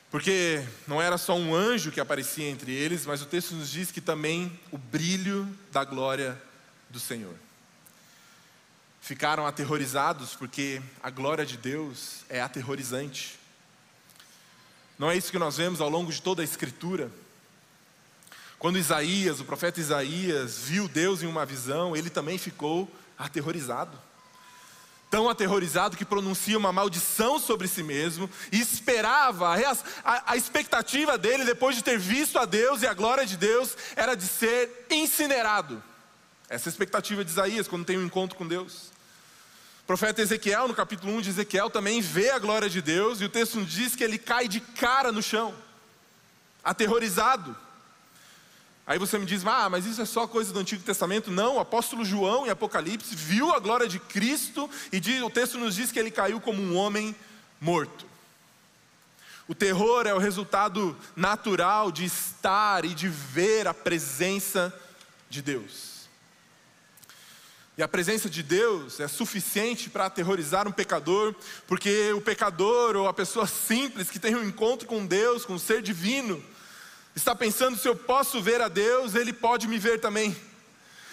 Porque 0.09 0.65
não 0.87 1.01
era 1.01 1.17
só 1.17 1.35
um 1.35 1.53
anjo 1.53 1.91
que 1.91 1.99
aparecia 1.99 2.49
entre 2.49 2.71
eles, 2.71 3.05
mas 3.05 3.21
o 3.21 3.25
texto 3.25 3.53
nos 3.53 3.69
diz 3.69 3.91
que 3.91 3.99
também 3.99 4.57
o 4.71 4.77
brilho 4.77 5.47
da 5.71 5.83
glória 5.83 6.41
do 6.89 6.99
Senhor. 6.99 7.35
Ficaram 9.01 9.45
aterrorizados 9.45 10.33
porque 10.33 10.81
a 11.03 11.09
glória 11.09 11.45
de 11.45 11.57
Deus 11.57 12.25
é 12.29 12.41
aterrorizante. 12.41 13.37
Não 14.97 15.11
é 15.11 15.17
isso 15.17 15.31
que 15.31 15.37
nós 15.37 15.57
vemos 15.57 15.81
ao 15.81 15.89
longo 15.89 16.11
de 16.11 16.21
toda 16.21 16.41
a 16.41 16.45
Escritura. 16.45 17.11
Quando 18.57 18.79
Isaías, 18.79 19.39
o 19.39 19.45
profeta 19.45 19.79
Isaías, 19.79 20.59
viu 20.63 20.87
Deus 20.87 21.21
em 21.21 21.27
uma 21.27 21.45
visão, 21.45 21.95
ele 21.95 22.09
também 22.09 22.37
ficou 22.37 22.89
aterrorizado. 23.17 23.97
Tão 25.09 25.29
aterrorizado 25.29 25.95
que 25.95 26.03
pronuncia 26.03 26.57
uma 26.57 26.73
maldição 26.73 27.39
sobre 27.39 27.67
si 27.67 27.81
mesmo 27.81 28.29
e 28.51 28.59
esperava, 28.59 29.55
a, 30.03 30.31
a, 30.33 30.35
expectativa 30.35 31.17
dele, 31.17 31.45
depois 31.45 31.77
de 31.77 31.83
ter 31.83 31.97
visto 31.97 32.37
a 32.37 32.43
Deus 32.43 32.81
e 32.81 32.87
a 32.87 32.93
glória 32.93 33.25
de 33.25 33.37
Deus, 33.37 33.77
era 33.95 34.15
de 34.15 34.27
ser 34.27 34.85
incinerado. 34.89 35.81
Essa 36.49 36.67
é 36.67 36.69
a 36.69 36.73
expectativa 36.73 37.23
de 37.23 37.31
Isaías 37.31 37.67
quando 37.67 37.85
tem 37.85 37.97
um 37.97 38.05
encontro 38.05 38.37
com 38.37 38.45
Deus. 38.45 38.91
O 39.83 39.87
profeta 39.87 40.21
Ezequiel, 40.21 40.67
no 40.67 40.75
capítulo 40.75 41.13
1 41.13 41.21
de 41.21 41.29
Ezequiel, 41.29 41.69
também 41.69 42.01
vê 42.01 42.31
a 42.31 42.39
glória 42.39 42.69
de 42.69 42.81
Deus 42.81 43.21
e 43.21 43.25
o 43.25 43.29
texto 43.29 43.63
diz 43.63 43.95
que 43.95 44.03
ele 44.03 44.17
cai 44.17 44.49
de 44.49 44.59
cara 44.59 45.11
no 45.11 45.23
chão, 45.23 45.55
aterrorizado. 46.61 47.55
Aí 48.87 48.97
você 48.97 49.19
me 49.19 49.25
diz, 49.25 49.45
ah, 49.45 49.69
mas 49.69 49.85
isso 49.85 50.01
é 50.01 50.05
só 50.05 50.25
coisa 50.25 50.53
do 50.53 50.59
Antigo 50.59 50.81
Testamento? 50.81 51.29
Não, 51.29 51.57
o 51.57 51.59
apóstolo 51.59 52.05
João 52.05 52.47
em 52.47 52.49
Apocalipse 52.49 53.13
viu 53.13 53.53
a 53.53 53.59
glória 53.59 53.85
de 53.85 53.99
Cristo 53.99 54.69
e 54.93 54.99
diz, 55.01 55.21
o 55.21 55.29
texto 55.29 55.57
nos 55.57 55.75
diz 55.75 55.91
que 55.91 55.99
ele 55.99 56.09
caiu 56.09 56.39
como 56.39 56.61
um 56.61 56.73
homem 56.73 57.13
morto. 57.59 58.05
O 59.45 59.53
terror 59.53 60.07
é 60.07 60.13
o 60.13 60.19
resultado 60.19 60.95
natural 61.17 61.91
de 61.91 62.05
estar 62.05 62.85
e 62.85 62.93
de 62.93 63.09
ver 63.09 63.67
a 63.67 63.73
presença 63.73 64.73
de 65.29 65.41
Deus. 65.41 66.07
E 67.77 67.83
a 67.83 67.87
presença 67.89 68.29
de 68.29 68.41
Deus 68.41 69.01
é 69.01 69.07
suficiente 69.07 69.89
para 69.89 70.05
aterrorizar 70.05 70.65
um 70.65 70.71
pecador, 70.71 71.35
porque 71.67 72.13
o 72.13 72.21
pecador 72.21 72.95
ou 72.95 73.07
a 73.07 73.13
pessoa 73.13 73.45
simples 73.45 74.09
que 74.09 74.17
tem 74.17 74.33
um 74.33 74.43
encontro 74.43 74.87
com 74.87 75.05
Deus, 75.05 75.45
com 75.45 75.55
o 75.55 75.59
ser 75.59 75.81
divino, 75.81 76.41
está 77.17 77.35
pensando 77.35 77.75
se 77.75 77.87
eu 77.87 77.95
posso 77.95 78.39
ver 78.41 78.61
a 78.61 78.67
Deus, 78.67 79.15
Ele 79.15 79.33
pode 79.33 79.67
me 79.67 79.79
ver 79.79 79.99
também. 79.99 80.37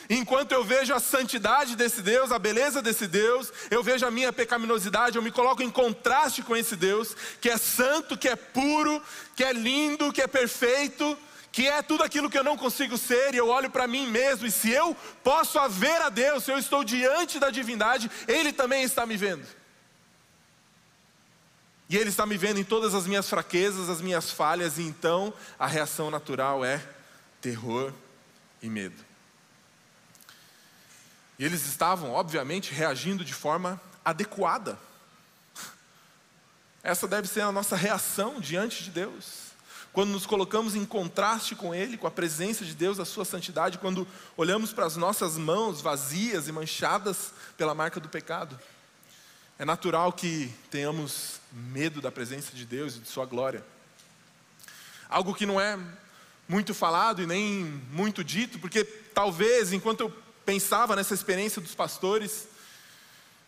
Enquanto 0.09 0.53
eu 0.53 0.63
vejo 0.63 0.93
a 0.93 1.01
santidade 1.01 1.75
desse 1.75 2.03
Deus, 2.03 2.31
a 2.31 2.39
beleza 2.39 2.83
desse 2.83 3.07
Deus, 3.07 3.51
eu 3.71 3.83
vejo 3.83 4.05
a 4.05 4.11
minha 4.11 4.31
pecaminosidade, 4.31 5.17
eu 5.17 5.23
me 5.23 5.31
coloco 5.31 5.63
em 5.63 5.71
contraste 5.71 6.43
com 6.43 6.55
esse 6.55 6.77
Deus, 6.77 7.17
que 7.41 7.49
é 7.49 7.57
santo, 7.57 8.19
que 8.19 8.29
é 8.29 8.37
puro, 8.37 9.03
que 9.35 9.43
é 9.43 9.55
lindo, 9.55 10.13
que 10.13 10.21
é 10.21 10.27
perfeito, 10.27 11.17
que 11.51 11.67
é 11.67 11.81
tudo 11.81 12.03
aquilo 12.03 12.29
que 12.29 12.39
eu 12.39 12.45
não 12.45 12.59
consigo 12.59 12.99
ser, 12.99 13.33
e 13.33 13.39
eu 13.39 13.49
olho 13.49 13.71
para 13.71 13.89
mim 13.89 14.07
mesmo, 14.07 14.47
e 14.47 14.51
se 14.51 14.71
eu 14.71 14.95
posso 15.23 15.59
ver 15.71 16.03
a 16.03 16.11
Deus, 16.11 16.45
se 16.45 16.51
eu 16.51 16.59
estou 16.59 16.85
diante 16.85 17.39
da 17.39 17.49
divindade, 17.49 18.11
Ele 18.29 18.53
também 18.53 18.83
está 18.83 19.07
me 19.07 19.17
vendo. 19.17 19.64
E 21.89 21.97
Ele 21.97 22.09
está 22.09 22.25
me 22.25 22.37
vendo 22.37 22.59
em 22.59 22.65
todas 22.65 22.95
as 22.95 23.07
minhas 23.07 23.29
fraquezas, 23.29 23.89
as 23.89 24.01
minhas 24.01 24.31
falhas, 24.31 24.79
e 24.79 24.83
então 24.83 25.33
a 25.59 25.67
reação 25.67 26.11
natural 26.11 26.65
é 26.65 26.83
terror 27.41 27.93
e 28.63 28.69
medo. 28.69 29.05
E 31.39 31.45
eles 31.45 31.67
estavam, 31.67 32.13
obviamente, 32.13 32.73
reagindo 32.73 33.25
de 33.25 33.35
forma 33.35 33.81
adequada. 34.05 34.79
Essa 36.83 37.09
deve 37.09 37.29
ser 37.29 37.43
a 37.43 37.53
nossa 37.53 37.77
reação 37.77 38.41
diante 38.41 38.85
de 38.85 38.91
Deus. 38.91 39.45
Quando 39.93 40.11
nos 40.11 40.27
colocamos 40.27 40.75
em 40.75 40.85
contraste 40.85 41.55
com 41.55 41.75
Ele, 41.75 41.97
com 41.97 42.07
a 42.07 42.11
presença 42.11 42.65
de 42.65 42.75
Deus, 42.75 42.99
a 42.99 43.05
Sua 43.05 43.25
santidade, 43.25 43.79
quando 43.79 44.07
olhamos 44.37 44.73
para 44.73 44.87
as 44.87 44.97
nossas 44.97 45.37
mãos 45.37 45.81
vazias 45.81 46.49
e 46.49 46.53
manchadas 46.53 47.33
pela 47.57 47.75
marca 47.75 48.01
do 48.01 48.09
pecado. 48.09 48.59
É 49.59 49.65
natural 49.65 50.13
que 50.13 50.53
tenhamos 50.71 51.41
medo 51.55 52.01
da 52.01 52.11
presença 52.11 52.55
de 52.55 52.67
Deus 52.67 52.97
e 52.97 52.99
de 52.99 53.09
Sua 53.09 53.25
glória. 53.25 53.65
Algo 55.09 55.35
que 55.35 55.47
não 55.47 55.61
é 55.61 55.79
muito 56.49 56.75
falado 56.75 57.23
e 57.23 57.27
nem 57.27 57.65
muito 57.93 58.25
dito, 58.25 58.59
porque 58.59 58.85
talvez 58.85 59.73
enquanto 59.73 60.01
eu 60.01 60.11
pensava 60.45 60.97
nessa 60.97 61.15
experiência 61.15 61.63
dos 61.63 61.75
pastores, 61.75 62.49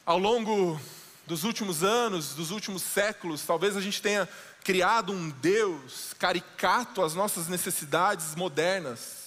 ao 0.04 0.18
longo 0.18 0.80
dos 1.26 1.42
últimos 1.42 1.82
anos, 1.82 2.34
dos 2.34 2.50
últimos 2.50 2.82
séculos, 2.82 3.42
talvez 3.42 3.76
a 3.76 3.80
gente 3.80 4.00
tenha 4.00 4.28
criado 4.62 5.12
um 5.12 5.30
Deus 5.30 6.14
caricato 6.18 7.02
às 7.02 7.14
nossas 7.14 7.48
necessidades 7.48 8.34
modernas. 8.34 9.26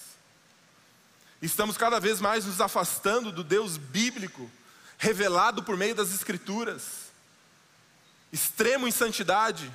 Estamos 1.41 1.77
cada 1.77 1.99
vez 1.99 2.19
mais 2.19 2.45
nos 2.45 2.59
afastando 2.59 3.31
do 3.31 3.43
Deus 3.43 3.77
bíblico 3.77 4.49
revelado 4.97 5.63
por 5.63 5.77
meio 5.77 5.95
das 5.95 6.13
Escrituras. 6.13 7.08
Extremo 8.31 8.87
em 8.87 8.91
santidade, 8.91 9.71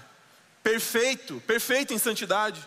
perfeito, 0.62 1.42
perfeito 1.46 1.92
em 1.92 1.98
santidade. 1.98 2.64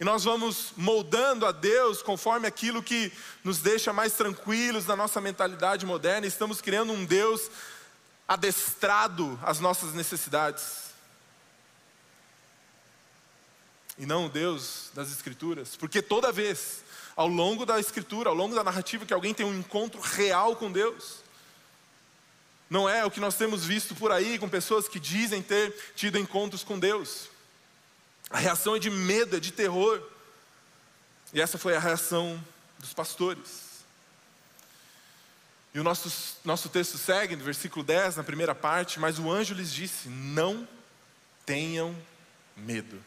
E 0.00 0.04
nós 0.04 0.24
vamos 0.24 0.72
moldando 0.76 1.44
a 1.44 1.52
Deus 1.52 2.00
conforme 2.00 2.46
aquilo 2.46 2.82
que 2.82 3.12
nos 3.44 3.58
deixa 3.58 3.92
mais 3.92 4.14
tranquilos 4.14 4.86
na 4.86 4.96
nossa 4.96 5.20
mentalidade 5.20 5.84
moderna. 5.84 6.26
Estamos 6.26 6.60
criando 6.62 6.92
um 6.92 7.04
Deus 7.04 7.50
adestrado 8.26 9.38
às 9.42 9.60
nossas 9.60 9.92
necessidades. 9.92 10.90
E 13.98 14.06
não 14.06 14.24
o 14.24 14.28
Deus 14.30 14.90
das 14.94 15.10
Escrituras. 15.10 15.76
Porque 15.76 16.00
toda 16.00 16.32
vez, 16.32 16.82
ao 17.14 17.28
longo 17.28 17.66
da 17.66 17.78
Escritura, 17.78 18.30
ao 18.30 18.34
longo 18.34 18.54
da 18.54 18.64
narrativa, 18.64 19.04
que 19.04 19.12
alguém 19.12 19.34
tem 19.34 19.44
um 19.44 19.58
encontro 19.58 20.00
real 20.00 20.56
com 20.56 20.72
Deus, 20.72 21.16
não 22.70 22.88
é 22.88 23.04
o 23.04 23.10
que 23.10 23.18
nós 23.18 23.34
temos 23.34 23.64
visto 23.64 23.96
por 23.96 24.12
aí 24.12 24.38
com 24.38 24.48
pessoas 24.48 24.88
que 24.88 25.00
dizem 25.00 25.42
ter 25.42 25.74
tido 25.96 26.16
encontros 26.16 26.62
com 26.62 26.78
Deus. 26.78 27.28
A 28.30 28.38
reação 28.38 28.76
é 28.76 28.78
de 28.78 28.88
medo, 28.88 29.36
é 29.36 29.40
de 29.40 29.50
terror. 29.50 30.00
E 31.32 31.40
essa 31.40 31.58
foi 31.58 31.74
a 31.74 31.80
reação 31.80 32.42
dos 32.78 32.94
pastores. 32.94 33.70
E 35.74 35.80
o 35.80 35.84
nosso, 35.84 36.38
nosso 36.44 36.68
texto 36.68 36.96
segue 36.96 37.34
no 37.34 37.44
versículo 37.44 37.84
10, 37.84 38.16
na 38.16 38.24
primeira 38.24 38.54
parte, 38.54 39.00
mas 39.00 39.18
o 39.18 39.28
anjo 39.28 39.52
lhes 39.52 39.72
disse: 39.72 40.08
Não 40.08 40.66
tenham 41.44 41.96
medo. 42.56 43.04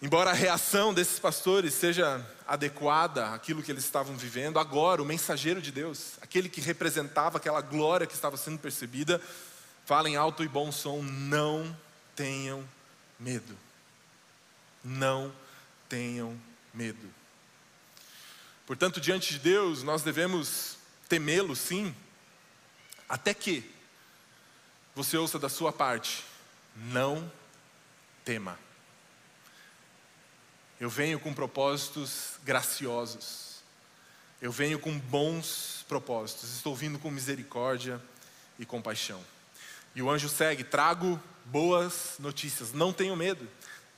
Embora 0.00 0.30
a 0.30 0.34
reação 0.34 0.94
desses 0.94 1.18
pastores 1.18 1.74
seja 1.74 2.24
adequada 2.46 3.34
àquilo 3.34 3.62
que 3.62 3.72
eles 3.72 3.84
estavam 3.84 4.16
vivendo, 4.16 4.58
agora 4.58 5.02
o 5.02 5.04
mensageiro 5.04 5.60
de 5.60 5.72
Deus, 5.72 6.12
aquele 6.20 6.48
que 6.48 6.60
representava 6.60 7.38
aquela 7.38 7.60
glória 7.60 8.06
que 8.06 8.14
estava 8.14 8.36
sendo 8.36 8.58
percebida, 8.60 9.20
fala 9.84 10.08
em 10.08 10.14
alto 10.14 10.44
e 10.44 10.48
bom 10.48 10.70
som: 10.70 11.02
não 11.02 11.76
tenham 12.14 12.64
medo. 13.18 13.58
Não 14.84 15.32
tenham 15.88 16.38
medo. 16.72 17.12
Portanto, 18.66 19.00
diante 19.00 19.32
de 19.32 19.40
Deus, 19.40 19.82
nós 19.82 20.02
devemos 20.02 20.76
temê-lo, 21.08 21.56
sim, 21.56 21.92
até 23.08 23.34
que 23.34 23.68
você 24.94 25.16
ouça 25.16 25.40
da 25.40 25.48
sua 25.48 25.72
parte: 25.72 26.24
não 26.76 27.28
tema. 28.24 28.67
Eu 30.80 30.88
venho 30.88 31.18
com 31.18 31.34
propósitos 31.34 32.38
graciosos, 32.44 33.56
eu 34.40 34.52
venho 34.52 34.78
com 34.78 34.96
bons 34.98 35.84
propósitos, 35.88 36.54
estou 36.54 36.76
vindo 36.76 36.98
com 36.98 37.10
misericórdia 37.10 38.00
e 38.58 38.64
compaixão. 38.64 39.20
E 39.94 40.02
o 40.02 40.08
anjo 40.08 40.28
segue: 40.28 40.62
trago 40.62 41.20
boas 41.44 42.14
notícias, 42.18 42.72
não 42.72 42.92
tenho 42.92 43.16
medo, 43.16 43.48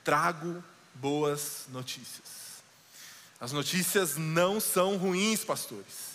trago 0.03 0.63
boas 0.95 1.65
notícias. 1.69 2.41
As 3.39 3.51
notícias 3.51 4.17
não 4.17 4.59
são 4.59 4.97
ruins, 4.97 5.43
pastores. 5.43 6.11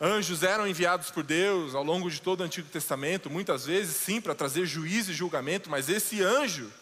Anjos 0.00 0.42
eram 0.42 0.66
enviados 0.66 1.10
por 1.10 1.24
Deus 1.24 1.74
ao 1.74 1.82
longo 1.82 2.10
de 2.10 2.22
todo 2.22 2.40
o 2.40 2.44
Antigo 2.44 2.68
Testamento, 2.68 3.28
muitas 3.28 3.66
vezes 3.66 3.96
sim, 3.96 4.20
para 4.20 4.34
trazer 4.34 4.64
juízo 4.64 5.10
e 5.10 5.14
julgamento, 5.14 5.68
mas 5.68 5.88
esse 5.88 6.22
anjo 6.22 6.72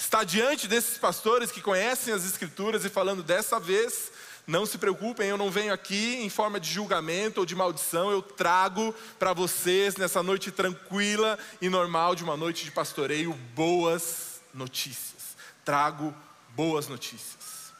está 0.00 0.24
diante 0.24 0.66
desses 0.66 0.96
pastores 0.96 1.52
que 1.52 1.60
conhecem 1.60 2.12
as 2.14 2.24
Escrituras 2.24 2.84
e 2.84 2.88
falando: 2.88 3.22
dessa 3.22 3.60
vez, 3.60 4.10
não 4.46 4.64
se 4.64 4.78
preocupem, 4.78 5.28
eu 5.28 5.36
não 5.36 5.50
venho 5.50 5.72
aqui 5.72 6.16
em 6.16 6.30
forma 6.30 6.58
de 6.58 6.70
julgamento 6.70 7.40
ou 7.40 7.46
de 7.46 7.54
maldição, 7.54 8.10
eu 8.10 8.22
trago 8.22 8.94
para 9.18 9.34
vocês, 9.34 9.96
nessa 9.96 10.22
noite 10.22 10.50
tranquila 10.50 11.38
e 11.60 11.68
normal 11.68 12.14
de 12.16 12.24
uma 12.24 12.36
noite 12.36 12.64
de 12.64 12.70
pastoreio, 12.70 13.34
boas 13.54 14.40
notícias. 14.54 15.36
Trago 15.64 16.14
boas 16.56 16.88
notícias. 16.88 17.70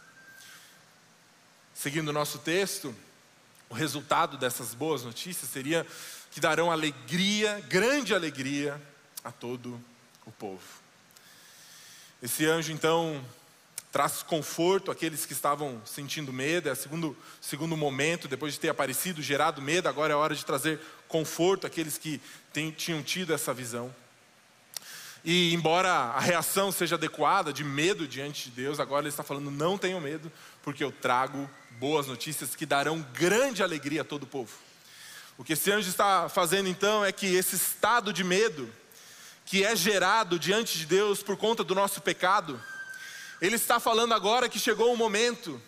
Seguindo 1.74 2.08
o 2.08 2.12
nosso 2.12 2.38
texto, 2.38 2.94
o 3.70 3.74
resultado 3.74 4.36
dessas 4.36 4.74
boas 4.74 5.02
notícias 5.02 5.50
seria 5.50 5.86
que 6.30 6.38
darão 6.38 6.70
alegria, 6.70 7.58
grande 7.68 8.14
alegria, 8.14 8.80
a 9.24 9.32
todo 9.32 9.82
o 10.26 10.30
povo. 10.30 10.89
Esse 12.22 12.46
anjo 12.46 12.72
então 12.72 13.24
traz 13.90 14.22
conforto 14.22 14.90
àqueles 14.90 15.26
que 15.26 15.32
estavam 15.32 15.80
sentindo 15.84 16.32
medo, 16.32 16.68
é 16.68 16.72
o 16.72 16.76
segundo, 16.76 17.16
segundo 17.40 17.76
momento, 17.76 18.28
depois 18.28 18.52
de 18.52 18.60
ter 18.60 18.68
aparecido, 18.68 19.20
gerado 19.20 19.60
medo, 19.60 19.88
agora 19.88 20.12
é 20.12 20.16
hora 20.16 20.34
de 20.34 20.44
trazer 20.44 20.80
conforto 21.08 21.66
àqueles 21.66 21.98
que 21.98 22.20
tem, 22.52 22.70
tinham 22.70 23.02
tido 23.02 23.32
essa 23.32 23.52
visão. 23.52 23.92
E 25.24 25.52
embora 25.52 25.90
a 25.90 26.20
reação 26.20 26.72
seja 26.72 26.94
adequada, 26.94 27.52
de 27.52 27.62
medo 27.62 28.06
diante 28.06 28.48
de 28.48 28.56
Deus, 28.56 28.80
agora 28.80 29.02
ele 29.02 29.10
está 29.10 29.22
falando: 29.22 29.50
não 29.50 29.76
tenham 29.76 30.00
medo, 30.00 30.32
porque 30.62 30.82
eu 30.82 30.90
trago 30.90 31.48
boas 31.78 32.06
notícias 32.06 32.54
que 32.54 32.64
darão 32.64 33.04
grande 33.12 33.62
alegria 33.62 34.00
a 34.00 34.04
todo 34.04 34.22
o 34.22 34.26
povo. 34.26 34.52
O 35.36 35.44
que 35.44 35.54
esse 35.54 35.70
anjo 35.70 35.88
está 35.88 36.28
fazendo 36.28 36.68
então 36.68 37.04
é 37.04 37.12
que 37.12 37.26
esse 37.26 37.56
estado 37.56 38.12
de 38.12 38.22
medo, 38.22 38.70
que 39.50 39.64
é 39.64 39.74
gerado 39.74 40.38
diante 40.38 40.78
de 40.78 40.86
Deus 40.86 41.24
por 41.24 41.36
conta 41.36 41.64
do 41.64 41.74
nosso 41.74 42.00
pecado, 42.00 42.62
ele 43.42 43.56
está 43.56 43.80
falando 43.80 44.14
agora 44.14 44.48
que 44.48 44.60
chegou 44.60 44.94
o 44.94 44.96
momento 44.96 45.60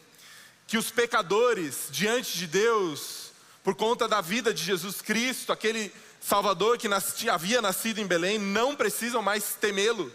que 0.68 0.78
os 0.78 0.92
pecadores 0.92 1.88
diante 1.90 2.38
de 2.38 2.46
Deus, 2.46 3.32
por 3.64 3.74
conta 3.74 4.06
da 4.06 4.20
vida 4.20 4.54
de 4.54 4.62
Jesus 4.62 5.02
Cristo, 5.02 5.52
aquele 5.52 5.92
Salvador 6.20 6.78
que 6.78 6.86
havia 7.28 7.60
nascido 7.60 7.98
em 7.98 8.06
Belém, 8.06 8.38
não 8.38 8.76
precisam 8.76 9.20
mais 9.20 9.56
temê-lo. 9.60 10.14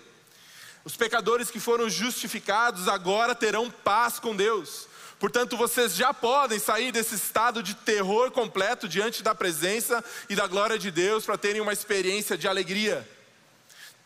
Os 0.86 0.96
pecadores 0.96 1.52
que 1.52 1.60
foram 1.60 1.90
justificados 1.90 2.88
agora 2.88 3.36
terão 3.36 3.70
paz 3.70 4.18
com 4.18 4.34
Deus. 4.34 4.88
Portanto, 5.20 5.58
vocês 5.58 5.94
já 5.94 6.14
podem 6.14 6.58
sair 6.58 6.94
desse 6.94 7.16
estado 7.16 7.62
de 7.62 7.74
terror 7.74 8.32
completo 8.32 8.88
diante 8.88 9.22
da 9.22 9.36
presença 9.36 10.02
e 10.30 10.38
da 10.38 10.48
glória 10.48 10.80
de 10.80 10.90
Deus 10.90 11.26
para 11.26 11.38
terem 11.38 11.60
uma 11.60 11.74
experiência 11.74 12.38
de 12.38 12.48
alegria. 12.48 13.17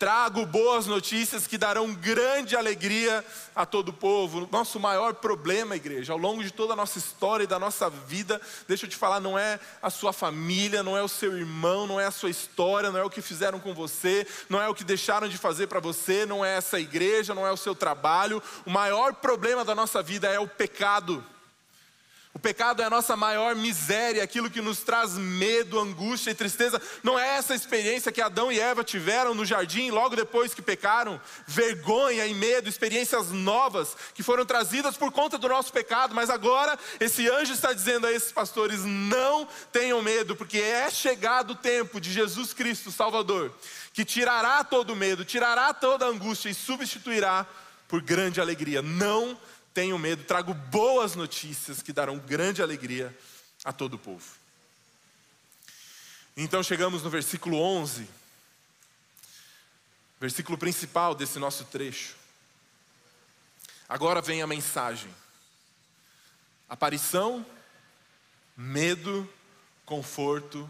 Trago 0.01 0.47
boas 0.47 0.87
notícias 0.87 1.45
que 1.45 1.59
darão 1.59 1.93
grande 1.93 2.55
alegria 2.55 3.23
a 3.55 3.67
todo 3.67 3.89
o 3.89 3.93
povo. 3.93 4.49
Nosso 4.51 4.79
maior 4.79 5.13
problema, 5.13 5.75
igreja, 5.75 6.11
ao 6.11 6.17
longo 6.17 6.43
de 6.43 6.49
toda 6.49 6.73
a 6.73 6.75
nossa 6.75 6.97
história 6.97 7.43
e 7.43 7.47
da 7.47 7.59
nossa 7.59 7.87
vida, 7.87 8.41
deixa 8.67 8.87
eu 8.87 8.89
te 8.89 8.95
falar, 8.95 9.19
não 9.19 9.37
é 9.37 9.59
a 9.79 9.91
sua 9.91 10.11
família, 10.11 10.81
não 10.81 10.97
é 10.97 11.03
o 11.03 11.07
seu 11.07 11.37
irmão, 11.37 11.85
não 11.85 11.99
é 11.99 12.07
a 12.07 12.11
sua 12.11 12.31
história, 12.31 12.89
não 12.89 12.99
é 12.99 13.03
o 13.03 13.11
que 13.11 13.21
fizeram 13.21 13.59
com 13.59 13.75
você, 13.75 14.25
não 14.49 14.59
é 14.59 14.67
o 14.67 14.73
que 14.73 14.83
deixaram 14.83 15.29
de 15.29 15.37
fazer 15.37 15.67
para 15.67 15.79
você, 15.79 16.25
não 16.25 16.43
é 16.43 16.57
essa 16.57 16.79
igreja, 16.79 17.35
não 17.35 17.45
é 17.45 17.51
o 17.51 17.57
seu 17.57 17.75
trabalho. 17.75 18.41
O 18.65 18.71
maior 18.71 19.13
problema 19.13 19.63
da 19.63 19.75
nossa 19.75 20.01
vida 20.01 20.27
é 20.27 20.39
o 20.39 20.47
pecado. 20.47 21.23
O 22.33 22.39
pecado 22.39 22.81
é 22.81 22.85
a 22.85 22.89
nossa 22.89 23.17
maior 23.17 23.55
miséria, 23.55 24.23
aquilo 24.23 24.49
que 24.49 24.61
nos 24.61 24.79
traz 24.79 25.17
medo, 25.17 25.77
angústia 25.77 26.31
e 26.31 26.35
tristeza. 26.35 26.81
Não 27.03 27.19
é 27.19 27.35
essa 27.35 27.53
experiência 27.53 28.11
que 28.11 28.21
Adão 28.21 28.49
e 28.49 28.57
Eva 28.57 28.85
tiveram 28.85 29.35
no 29.35 29.45
jardim 29.45 29.91
logo 29.91 30.15
depois 30.15 30.53
que 30.53 30.61
pecaram? 30.61 31.19
Vergonha 31.45 32.25
e 32.25 32.33
medo, 32.33 32.69
experiências 32.69 33.31
novas 33.31 33.97
que 34.13 34.23
foram 34.23 34.45
trazidas 34.45 34.95
por 34.95 35.11
conta 35.11 35.37
do 35.37 35.49
nosso 35.49 35.73
pecado. 35.73 36.15
Mas 36.15 36.29
agora 36.29 36.79
esse 37.01 37.27
anjo 37.29 37.51
está 37.51 37.73
dizendo 37.73 38.07
a 38.07 38.11
esses 38.11 38.31
pastores: 38.31 38.85
não 38.85 39.45
tenham 39.69 40.01
medo, 40.01 40.33
porque 40.33 40.59
é 40.59 40.89
chegado 40.89 41.51
o 41.51 41.55
tempo 41.55 41.99
de 41.99 42.13
Jesus 42.13 42.53
Cristo, 42.53 42.93
Salvador, 42.93 43.51
que 43.91 44.05
tirará 44.05 44.63
todo 44.63 44.95
medo, 44.95 45.25
tirará 45.25 45.73
toda 45.73 46.07
angústia 46.07 46.49
e 46.49 46.53
substituirá 46.53 47.45
por 47.89 48.01
grande 48.01 48.39
alegria. 48.39 48.81
Não 48.81 49.37
tenham 49.73 49.97
medo, 49.97 50.23
trago 50.23 50.53
boas 50.53 51.15
notícias 51.15 51.81
que 51.81 51.93
darão 51.93 52.17
grande 52.19 52.61
alegria 52.61 53.15
a 53.63 53.71
todo 53.71 53.95
o 53.95 53.99
povo. 53.99 54.35
Então 56.35 56.63
chegamos 56.63 57.03
no 57.03 57.09
versículo 57.09 57.57
11, 57.57 58.07
versículo 60.19 60.57
principal 60.57 61.13
desse 61.13 61.39
nosso 61.39 61.65
trecho. 61.65 62.15
Agora 63.87 64.21
vem 64.21 64.41
a 64.41 64.47
mensagem: 64.47 65.13
aparição, 66.69 67.45
medo, 68.55 69.31
conforto 69.85 70.69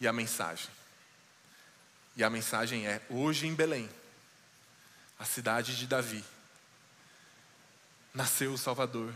e 0.00 0.08
a 0.08 0.12
mensagem. 0.12 0.70
E 2.16 2.24
a 2.24 2.30
mensagem 2.30 2.86
é: 2.86 3.02
hoje 3.10 3.46
em 3.46 3.54
Belém, 3.54 3.88
a 5.18 5.24
cidade 5.24 5.76
de 5.76 5.86
Davi 5.86 6.24
nasceu 8.14 8.52
o 8.52 8.58
Salvador, 8.58 9.12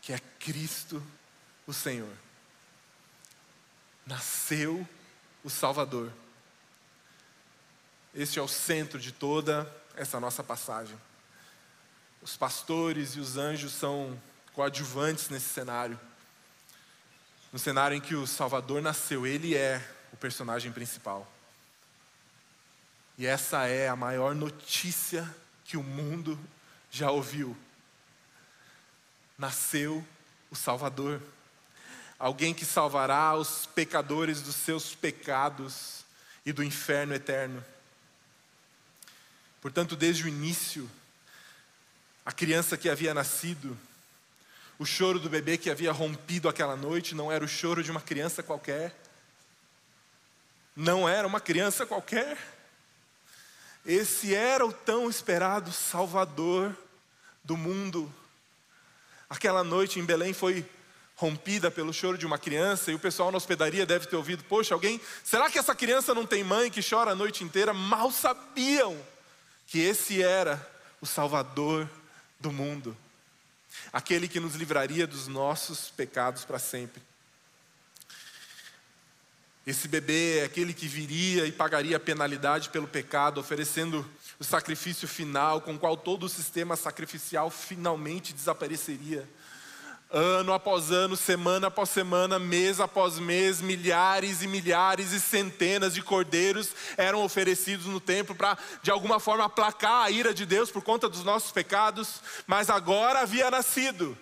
que 0.00 0.12
é 0.12 0.18
Cristo 0.38 1.02
o 1.66 1.72
Senhor. 1.72 2.12
Nasceu 4.06 4.86
o 5.42 5.50
Salvador. 5.50 6.12
Este 8.14 8.38
é 8.38 8.42
o 8.42 8.48
centro 8.48 8.98
de 8.98 9.12
toda 9.12 9.70
essa 9.96 10.20
nossa 10.20 10.42
passagem. 10.42 10.96
Os 12.22 12.36
pastores 12.36 13.16
e 13.16 13.20
os 13.20 13.36
anjos 13.36 13.72
são 13.72 14.20
coadjuvantes 14.52 15.28
nesse 15.28 15.48
cenário. 15.48 15.98
No 17.52 17.58
cenário 17.58 17.96
em 17.96 18.00
que 18.00 18.14
o 18.14 18.26
Salvador 18.26 18.80
nasceu, 18.80 19.26
ele 19.26 19.56
é 19.56 19.82
o 20.12 20.16
personagem 20.16 20.70
principal. 20.72 21.30
E 23.16 23.26
essa 23.26 23.66
é 23.66 23.88
a 23.88 23.96
maior 23.96 24.34
notícia 24.34 25.28
que 25.64 25.76
o 25.76 25.82
mundo 25.82 26.38
já 26.90 27.10
ouviu 27.10 27.56
nasceu 29.38 30.04
o 30.50 30.56
Salvador, 30.56 31.20
alguém 32.18 32.54
que 32.54 32.64
salvará 32.64 33.34
os 33.34 33.66
pecadores 33.66 34.40
dos 34.40 34.54
seus 34.54 34.94
pecados 34.94 36.04
e 36.46 36.52
do 36.52 36.62
inferno 36.62 37.14
eterno. 37.14 37.64
Portanto, 39.60 39.96
desde 39.96 40.24
o 40.24 40.28
início, 40.28 40.90
a 42.24 42.32
criança 42.32 42.76
que 42.76 42.88
havia 42.88 43.14
nascido, 43.14 43.76
o 44.78 44.84
choro 44.84 45.18
do 45.18 45.30
bebê 45.30 45.56
que 45.56 45.70
havia 45.70 45.92
rompido 45.92 46.48
aquela 46.48 46.76
noite 46.76 47.14
não 47.14 47.30
era 47.30 47.44
o 47.44 47.48
choro 47.48 47.82
de 47.82 47.90
uma 47.90 48.00
criança 48.00 48.42
qualquer. 48.42 48.94
Não 50.74 51.08
era 51.08 51.26
uma 51.26 51.40
criança 51.40 51.86
qualquer. 51.86 52.36
Esse 53.86 54.34
era 54.34 54.66
o 54.66 54.72
tão 54.72 55.08
esperado 55.08 55.70
Salvador 55.70 56.76
do 57.44 57.56
mundo. 57.56 58.12
Aquela 59.34 59.64
noite 59.64 59.98
em 59.98 60.04
Belém 60.04 60.32
foi 60.32 60.64
rompida 61.16 61.68
pelo 61.68 61.92
choro 61.92 62.16
de 62.16 62.24
uma 62.24 62.38
criança 62.38 62.92
e 62.92 62.94
o 62.94 63.00
pessoal 63.00 63.32
na 63.32 63.36
hospedaria 63.36 63.84
deve 63.84 64.06
ter 64.06 64.14
ouvido: 64.14 64.44
Poxa, 64.44 64.74
alguém, 64.74 65.00
será 65.24 65.50
que 65.50 65.58
essa 65.58 65.74
criança 65.74 66.14
não 66.14 66.24
tem 66.24 66.44
mãe 66.44 66.70
que 66.70 66.88
chora 66.88 67.10
a 67.10 67.16
noite 67.16 67.42
inteira? 67.42 67.74
Mal 67.74 68.12
sabiam 68.12 68.96
que 69.66 69.80
esse 69.80 70.22
era 70.22 70.64
o 71.00 71.06
Salvador 71.06 71.90
do 72.38 72.52
mundo, 72.52 72.96
aquele 73.92 74.28
que 74.28 74.38
nos 74.38 74.54
livraria 74.54 75.04
dos 75.04 75.26
nossos 75.26 75.90
pecados 75.90 76.44
para 76.44 76.60
sempre. 76.60 77.02
Esse 79.66 79.88
bebê 79.88 80.38
é 80.38 80.44
aquele 80.44 80.72
que 80.72 80.86
viria 80.86 81.44
e 81.44 81.50
pagaria 81.50 81.96
a 81.96 82.00
penalidade 82.00 82.68
pelo 82.68 82.86
pecado, 82.86 83.40
oferecendo 83.40 84.08
o 84.38 84.44
sacrifício 84.44 85.06
final 85.06 85.60
com 85.60 85.74
o 85.74 85.78
qual 85.78 85.96
todo 85.96 86.24
o 86.24 86.28
sistema 86.28 86.76
sacrificial 86.76 87.50
finalmente 87.50 88.32
desapareceria. 88.32 89.28
Ano 90.10 90.52
após 90.52 90.92
ano, 90.92 91.16
semana 91.16 91.66
após 91.66 91.88
semana, 91.88 92.38
mês 92.38 92.78
após 92.78 93.18
mês, 93.18 93.60
milhares 93.60 94.42
e 94.42 94.46
milhares 94.46 95.12
e 95.12 95.20
centenas 95.20 95.94
de 95.94 96.02
cordeiros 96.02 96.70
eram 96.96 97.24
oferecidos 97.24 97.86
no 97.86 97.98
templo 97.98 98.34
para, 98.34 98.56
de 98.82 98.90
alguma 98.92 99.18
forma, 99.18 99.44
aplacar 99.44 100.04
a 100.04 100.10
ira 100.10 100.32
de 100.32 100.46
Deus 100.46 100.70
por 100.70 100.82
conta 100.82 101.08
dos 101.08 101.24
nossos 101.24 101.50
pecados, 101.50 102.20
mas 102.46 102.70
agora 102.70 103.20
havia 103.20 103.50
nascido 103.50 104.16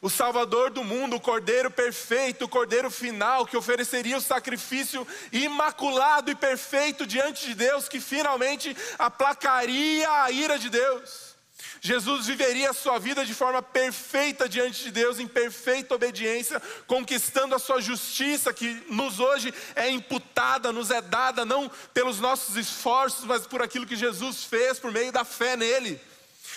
o 0.00 0.10
Salvador 0.10 0.70
do 0.70 0.84
mundo, 0.84 1.16
o 1.16 1.20
Cordeiro 1.20 1.70
perfeito, 1.70 2.44
o 2.44 2.48
Cordeiro 2.48 2.90
final, 2.90 3.46
que 3.46 3.56
ofereceria 3.56 4.16
o 4.16 4.20
sacrifício 4.20 5.06
imaculado 5.32 6.30
e 6.30 6.34
perfeito 6.34 7.06
diante 7.06 7.46
de 7.46 7.54
Deus, 7.54 7.88
que 7.88 8.00
finalmente 8.00 8.76
aplacaria 8.98 10.08
a 10.22 10.30
ira 10.30 10.58
de 10.58 10.68
Deus. 10.68 11.36
Jesus 11.80 12.26
viveria 12.26 12.70
a 12.70 12.74
sua 12.74 12.98
vida 12.98 13.24
de 13.24 13.32
forma 13.32 13.62
perfeita 13.62 14.48
diante 14.48 14.84
de 14.84 14.90
Deus, 14.90 15.18
em 15.18 15.26
perfeita 15.26 15.94
obediência, 15.94 16.60
conquistando 16.86 17.54
a 17.54 17.58
sua 17.58 17.80
justiça, 17.80 18.52
que 18.52 18.82
nos 18.88 19.20
hoje 19.20 19.52
é 19.74 19.88
imputada, 19.90 20.72
nos 20.72 20.90
é 20.90 21.00
dada, 21.00 21.44
não 21.44 21.70
pelos 21.94 22.18
nossos 22.20 22.56
esforços, 22.56 23.24
mas 23.24 23.46
por 23.46 23.62
aquilo 23.62 23.86
que 23.86 23.96
Jesus 23.96 24.44
fez 24.44 24.78
por 24.78 24.92
meio 24.92 25.12
da 25.12 25.24
fé 25.24 25.56
nele. 25.56 26.00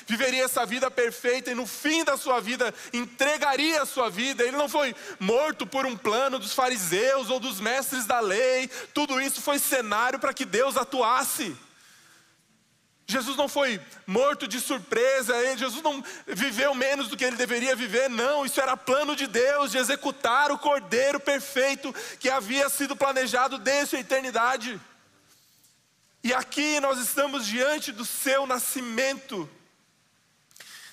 Viveria 0.09 0.45
essa 0.45 0.65
vida 0.65 0.89
perfeita 0.89 1.51
e 1.51 1.53
no 1.53 1.67
fim 1.67 2.03
da 2.03 2.17
sua 2.17 2.41
vida 2.41 2.73
entregaria 2.91 3.79
a 3.79 3.85
sua 3.85 4.09
vida. 4.09 4.41
Ele 4.43 4.57
não 4.57 4.67
foi 4.67 4.95
morto 5.19 5.67
por 5.67 5.85
um 5.85 5.95
plano 5.95 6.39
dos 6.39 6.51
fariseus 6.51 7.29
ou 7.29 7.39
dos 7.39 7.59
mestres 7.59 8.07
da 8.07 8.19
lei, 8.19 8.67
tudo 8.91 9.21
isso 9.21 9.39
foi 9.39 9.59
cenário 9.59 10.17
para 10.17 10.33
que 10.33 10.45
Deus 10.45 10.77
atuasse. 10.77 11.55
Jesus 13.05 13.37
não 13.37 13.47
foi 13.47 13.79
morto 14.07 14.47
de 14.47 14.59
surpresa, 14.59 15.55
Jesus 15.55 15.83
não 15.83 16.03
viveu 16.25 16.73
menos 16.73 17.07
do 17.07 17.15
que 17.15 17.23
ele 17.23 17.35
deveria 17.35 17.75
viver, 17.75 18.09
não, 18.09 18.43
isso 18.43 18.59
era 18.59 18.75
plano 18.75 19.15
de 19.15 19.27
Deus 19.27 19.69
de 19.69 19.77
executar 19.77 20.51
o 20.51 20.57
cordeiro 20.57 21.19
perfeito 21.19 21.93
que 22.19 22.31
havia 22.31 22.67
sido 22.67 22.95
planejado 22.95 23.59
desde 23.59 23.95
a 23.95 23.99
eternidade. 23.99 24.81
E 26.23 26.33
aqui 26.33 26.79
nós 26.79 26.97
estamos 26.97 27.45
diante 27.45 27.91
do 27.91 28.03
seu 28.03 28.47
nascimento. 28.47 29.47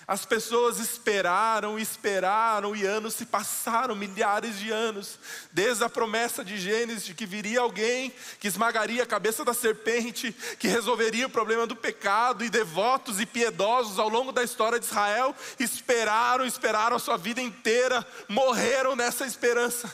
As 0.08 0.24
pessoas 0.24 0.78
esperaram, 0.78 1.76
esperaram, 1.76 2.76
e 2.76 2.86
anos 2.86 3.14
se 3.14 3.26
passaram, 3.26 3.96
milhares 3.96 4.56
de 4.56 4.70
anos, 4.70 5.18
desde 5.50 5.82
a 5.82 5.88
promessa 5.88 6.44
de 6.44 6.56
Gênesis 6.56 7.04
de 7.04 7.12
que 7.12 7.26
viria 7.26 7.60
alguém 7.60 8.14
que 8.38 8.46
esmagaria 8.46 9.02
a 9.02 9.06
cabeça 9.06 9.44
da 9.44 9.52
serpente, 9.52 10.32
que 10.60 10.68
resolveria 10.68 11.26
o 11.26 11.30
problema 11.30 11.66
do 11.66 11.74
pecado, 11.74 12.44
e 12.44 12.50
devotos 12.50 13.20
e 13.20 13.26
piedosos 13.26 13.98
ao 13.98 14.08
longo 14.08 14.30
da 14.30 14.44
história 14.44 14.78
de 14.78 14.86
Israel 14.86 15.34
esperaram, 15.58 16.46
esperaram 16.46 16.94
a 16.94 17.00
sua 17.00 17.16
vida 17.16 17.42
inteira, 17.42 18.06
morreram 18.28 18.94
nessa 18.94 19.26
esperança, 19.26 19.92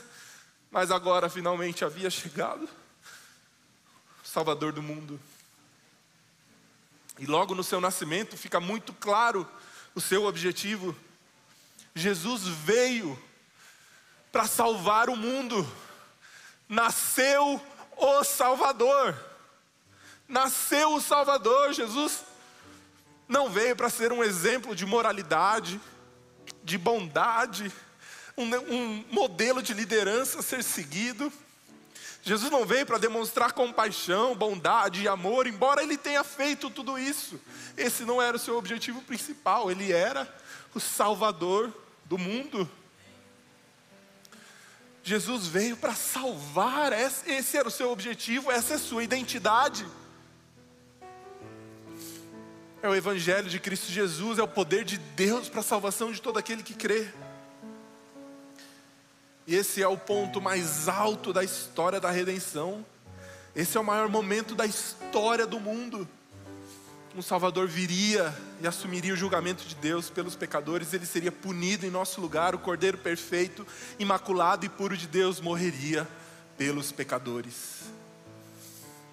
mas 0.69 0.91
agora 0.91 1.27
finalmente 1.27 1.83
havia 1.83 2.11
chegado 2.11 2.69
o 4.23 4.27
Salvador 4.27 4.73
do 4.73 4.81
mundo. 4.83 5.19
E 7.17 7.25
logo 7.25 7.55
no 7.55 7.63
seu 7.63 7.81
nascimento 7.81 8.37
fica 8.37 8.59
muito 8.59 8.93
claro 8.93 9.47
o 9.95 10.01
seu 10.01 10.25
objetivo. 10.25 10.95
Jesus 11.95 12.43
veio 12.47 13.17
para 14.31 14.47
salvar 14.47 15.09
o 15.09 15.15
mundo. 15.15 15.65
Nasceu 16.67 17.61
o 17.97 18.23
Salvador. 18.23 19.15
Nasceu 20.27 20.95
o 20.95 21.01
Salvador. 21.01 21.73
Jesus 21.73 22.23
não 23.27 23.49
veio 23.49 23.75
para 23.75 23.89
ser 23.89 24.11
um 24.11 24.23
exemplo 24.23 24.75
de 24.75 24.85
moralidade, 24.85 25.79
de 26.63 26.77
bondade, 26.77 27.71
um, 28.37 28.45
um 28.45 29.05
modelo 29.11 29.61
de 29.61 29.73
liderança 29.73 30.39
a 30.39 30.43
ser 30.43 30.63
seguido. 30.63 31.31
Jesus 32.25 32.49
não 32.49 32.65
veio 32.65 32.85
para 32.85 32.97
demonstrar 32.97 33.51
compaixão, 33.51 34.33
bondade 34.33 35.01
e 35.01 35.09
amor, 35.09 35.45
embora 35.45 35.83
ele 35.83 35.97
tenha 35.97 36.23
feito 36.23 36.69
tudo 36.69 36.97
isso. 36.97 37.37
Esse 37.75 38.05
não 38.05 38.21
era 38.21 38.37
o 38.37 38.39
seu 38.39 38.57
objetivo 38.57 39.01
principal, 39.01 39.69
ele 39.69 39.91
era 39.91 40.33
o 40.73 40.79
Salvador 40.79 41.69
do 42.05 42.17
mundo. 42.17 42.69
Jesus 45.03 45.47
veio 45.47 45.75
para 45.75 45.93
salvar, 45.93 46.93
esse 46.93 47.57
era 47.57 47.67
o 47.67 47.71
seu 47.71 47.91
objetivo, 47.91 48.49
essa 48.49 48.71
é 48.71 48.75
a 48.77 48.79
sua 48.79 49.03
identidade. 49.03 49.85
É 52.81 52.87
o 52.87 52.95
Evangelho 52.95 53.49
de 53.49 53.59
Cristo 53.59 53.91
Jesus, 53.91 54.39
é 54.39 54.43
o 54.43 54.47
poder 54.47 54.85
de 54.85 54.97
Deus 54.97 55.49
para 55.49 55.59
a 55.59 55.63
salvação 55.63 56.09
de 56.09 56.21
todo 56.21 56.39
aquele 56.39 56.63
que 56.63 56.73
crê. 56.73 57.11
E 59.45 59.55
esse 59.55 59.81
é 59.81 59.87
o 59.87 59.97
ponto 59.97 60.39
mais 60.39 60.87
alto 60.87 61.33
da 61.33 61.43
história 61.43 61.99
da 61.99 62.09
redenção. 62.09 62.85
Esse 63.55 63.77
é 63.77 63.79
o 63.79 63.83
maior 63.83 64.07
momento 64.07 64.55
da 64.55 64.65
história 64.65 65.45
do 65.45 65.59
mundo. 65.59 66.07
Um 67.15 67.21
Salvador 67.21 67.67
viria 67.67 68.33
e 68.61 68.65
assumiria 68.65 69.13
o 69.13 69.17
julgamento 69.17 69.63
de 69.65 69.75
Deus 69.75 70.09
pelos 70.09 70.35
pecadores, 70.35 70.93
ele 70.93 71.05
seria 71.05 71.31
punido 71.31 71.85
em 71.85 71.91
nosso 71.91 72.19
lugar, 72.19 72.55
o 72.55 72.59
Cordeiro 72.59 72.97
perfeito, 72.97 73.67
imaculado 73.99 74.65
e 74.65 74.69
puro 74.69 74.97
de 74.97 75.05
Deus 75.05 75.39
morreria 75.39 76.07
pelos 76.57 76.91
pecadores. 76.91 77.81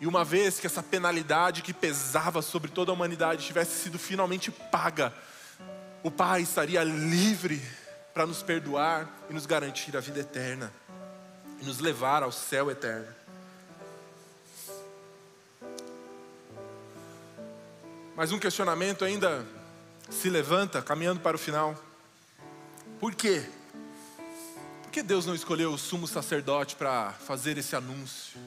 E 0.01 0.07
uma 0.07 0.25
vez 0.25 0.59
que 0.59 0.67
essa 0.67 0.83
penalidade 0.83 1.61
que 1.61 1.75
pesava 1.75 2.41
sobre 2.41 2.71
toda 2.71 2.91
a 2.91 2.95
humanidade 2.95 3.45
tivesse 3.45 3.83
sido 3.83 3.99
finalmente 3.99 4.51
paga, 4.51 5.13
o 6.03 6.11
Pai 6.11 6.41
estaria 6.41 6.83
livre 6.83 7.61
para 8.13 8.27
nos 8.27 8.43
perdoar 8.43 9.09
e 9.29 9.33
nos 9.33 9.47
garantir 9.47 9.97
a 9.97 10.01
vida 10.01 10.21
eterna 10.21 10.73
e 11.61 11.65
nos 11.65 11.79
levar 11.79 12.23
ao 12.23 12.33
céu 12.33 12.71
eterno. 12.71 13.15
Mas 18.17 18.33
um 18.33 18.39
questionamento 18.39 19.05
ainda 19.05 19.47
se 20.11 20.29
levanta, 20.29 20.83
caminhando 20.83 21.21
para 21.21 21.37
o 21.37 21.39
final. 21.39 21.75
Por 22.99 23.15
quê? 23.15 23.49
Por 24.83 24.91
que 24.91 25.03
Deus 25.03 25.25
não 25.25 25.35
escolheu 25.35 25.73
o 25.73 25.79
sumo 25.79 26.07
sacerdote 26.07 26.77
para 26.77 27.13
fazer 27.13 27.57
esse 27.57 27.77
anúncio? 27.77 28.39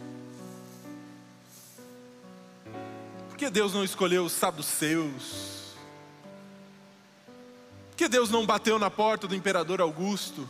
Por 3.29 3.37
que 3.37 3.49
Deus 3.49 3.73
não 3.73 3.83
escolheu 3.83 4.25
os 4.25 4.33
saduceus? 4.33 5.62
Que 7.95 8.07
Deus 8.07 8.29
não 8.29 8.45
bateu 8.45 8.79
na 8.79 8.89
porta 8.89 9.27
do 9.27 9.35
imperador 9.35 9.79
Augusto 9.79 10.49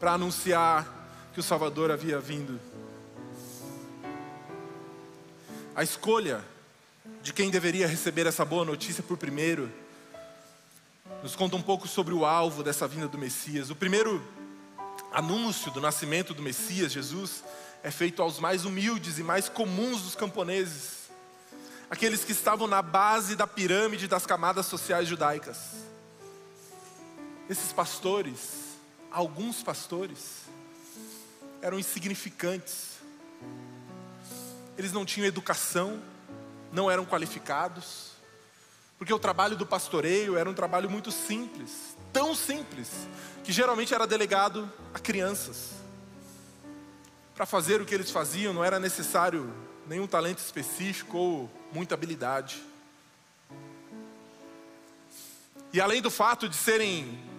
para 0.00 0.12
anunciar 0.12 0.86
que 1.34 1.40
o 1.40 1.42
Salvador 1.42 1.90
havia 1.90 2.18
vindo? 2.18 2.58
A 5.74 5.82
escolha 5.82 6.42
de 7.22 7.32
quem 7.32 7.50
deveria 7.50 7.86
receber 7.86 8.26
essa 8.26 8.44
boa 8.44 8.64
notícia 8.64 9.02
por 9.02 9.16
primeiro 9.18 9.70
nos 11.22 11.36
conta 11.36 11.56
um 11.56 11.62
pouco 11.62 11.86
sobre 11.86 12.14
o 12.14 12.24
alvo 12.24 12.62
dessa 12.62 12.88
vinda 12.88 13.06
do 13.06 13.18
Messias. 13.18 13.70
O 13.70 13.76
primeiro 13.76 14.22
anúncio 15.12 15.70
do 15.70 15.80
nascimento 15.80 16.32
do 16.32 16.42
Messias, 16.42 16.90
Jesus, 16.90 17.44
é 17.82 17.90
feito 17.90 18.22
aos 18.22 18.38
mais 18.38 18.64
humildes 18.64 19.18
e 19.18 19.22
mais 19.22 19.48
comuns 19.48 20.02
dos 20.02 20.14
camponeses, 20.14 21.10
aqueles 21.90 22.24
que 22.24 22.32
estavam 22.32 22.66
na 22.66 22.80
base 22.80 23.36
da 23.36 23.46
pirâmide 23.46 24.08
das 24.08 24.24
camadas 24.24 24.66
sociais 24.66 25.06
judaicas. 25.06 25.81
Esses 27.48 27.72
pastores, 27.72 28.76
alguns 29.10 29.62
pastores, 29.62 30.42
eram 31.60 31.78
insignificantes. 31.78 32.98
Eles 34.76 34.92
não 34.92 35.04
tinham 35.04 35.26
educação, 35.26 36.02
não 36.72 36.90
eram 36.90 37.04
qualificados, 37.04 38.12
porque 38.98 39.12
o 39.12 39.18
trabalho 39.18 39.56
do 39.56 39.66
pastoreio 39.66 40.36
era 40.36 40.48
um 40.48 40.54
trabalho 40.54 40.88
muito 40.88 41.10
simples, 41.10 41.96
tão 42.12 42.34
simples, 42.34 42.88
que 43.44 43.52
geralmente 43.52 43.92
era 43.92 44.06
delegado 44.06 44.70
a 44.94 44.98
crianças. 44.98 45.70
Para 47.34 47.44
fazer 47.44 47.80
o 47.80 47.84
que 47.84 47.94
eles 47.94 48.10
faziam 48.10 48.52
não 48.54 48.64
era 48.64 48.78
necessário 48.78 49.52
nenhum 49.86 50.06
talento 50.06 50.38
específico 50.38 51.18
ou 51.18 51.50
muita 51.72 51.94
habilidade. 51.94 52.62
E 55.72 55.80
além 55.80 56.02
do 56.02 56.10
fato 56.10 56.48
de 56.48 56.56
serem 56.56 57.31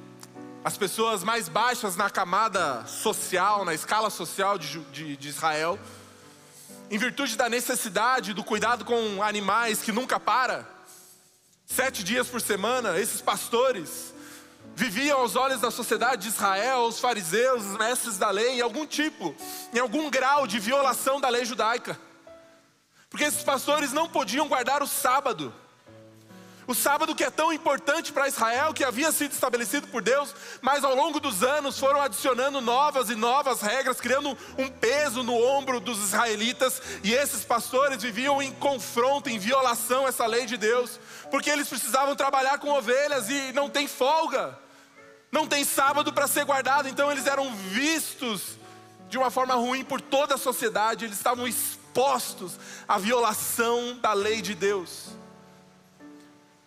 as 0.63 0.77
pessoas 0.77 1.25
mais 1.25 1.49
baixas 1.49 1.97
na 1.97 2.09
camada 2.09 2.85
social, 2.85 3.65
na 3.65 3.73
escala 3.73 4.09
social 4.09 4.57
de, 4.57 4.79
de, 4.85 5.17
de 5.17 5.27
Israel, 5.27 5.77
em 6.89 6.97
virtude 6.97 7.35
da 7.35 7.49
necessidade 7.49 8.33
do 8.33 8.43
cuidado 8.43 8.85
com 8.85 9.21
animais 9.21 9.81
que 9.81 9.91
nunca 9.91 10.19
para, 10.19 10.65
sete 11.65 12.01
dias 12.01 12.27
por 12.27 12.39
semana, 12.39 12.97
esses 12.97 13.19
pastores 13.19 14.13
viviam 14.73 15.19
aos 15.19 15.35
olhos 15.35 15.59
da 15.59 15.69
sociedade 15.69 16.23
de 16.23 16.27
Israel, 16.29 16.83
os 16.83 16.99
fariseus, 16.99 17.65
os 17.65 17.77
mestres 17.77 18.17
da 18.17 18.29
lei, 18.29 18.59
em 18.59 18.61
algum 18.61 18.85
tipo, 18.85 19.35
em 19.73 19.79
algum 19.79 20.09
grau 20.09 20.47
de 20.47 20.59
violação 20.59 21.19
da 21.19 21.27
lei 21.27 21.43
judaica, 21.43 21.99
porque 23.09 23.25
esses 23.25 23.43
pastores 23.43 23.91
não 23.91 24.07
podiam 24.07 24.47
guardar 24.47 24.81
o 24.81 24.87
sábado, 24.87 25.53
O 26.65 26.73
sábado 26.73 27.13
que 27.13 27.23
é 27.23 27.29
tão 27.29 27.51
importante 27.51 28.13
para 28.13 28.27
Israel, 28.27 28.73
que 28.73 28.85
havia 28.85 29.11
sido 29.11 29.33
estabelecido 29.33 29.87
por 29.87 30.01
Deus, 30.01 30.33
mas 30.61 30.83
ao 30.83 30.95
longo 30.95 31.19
dos 31.19 31.43
anos 31.43 31.77
foram 31.77 32.01
adicionando 32.01 32.61
novas 32.61 33.09
e 33.09 33.15
novas 33.15 33.61
regras, 33.61 33.99
criando 33.99 34.37
um 34.57 34.69
peso 34.69 35.23
no 35.23 35.35
ombro 35.35 35.81
dos 35.81 35.99
israelitas, 35.99 36.81
e 37.03 37.13
esses 37.13 37.43
pastores 37.43 38.01
viviam 38.01 38.41
em 38.41 38.51
confronto, 38.53 39.29
em 39.29 39.37
violação 39.37 40.05
a 40.05 40.09
essa 40.09 40.25
lei 40.25 40.45
de 40.45 40.55
Deus, 40.55 40.99
porque 41.29 41.49
eles 41.49 41.67
precisavam 41.67 42.15
trabalhar 42.15 42.57
com 42.59 42.69
ovelhas 42.69 43.29
e 43.29 43.51
não 43.51 43.69
tem 43.69 43.87
folga, 43.87 44.57
não 45.31 45.45
tem 45.45 45.65
sábado 45.65 46.13
para 46.13 46.27
ser 46.27 46.45
guardado, 46.45 46.87
então 46.87 47.11
eles 47.11 47.27
eram 47.27 47.53
vistos 47.53 48.57
de 49.09 49.17
uma 49.17 49.29
forma 49.29 49.53
ruim 49.55 49.83
por 49.83 49.99
toda 49.99 50.35
a 50.35 50.37
sociedade, 50.37 51.05
eles 51.05 51.17
estavam 51.17 51.45
expostos 51.45 52.57
à 52.87 52.97
violação 52.97 53.97
da 54.01 54.13
lei 54.13 54.41
de 54.41 54.55
Deus. 54.55 55.22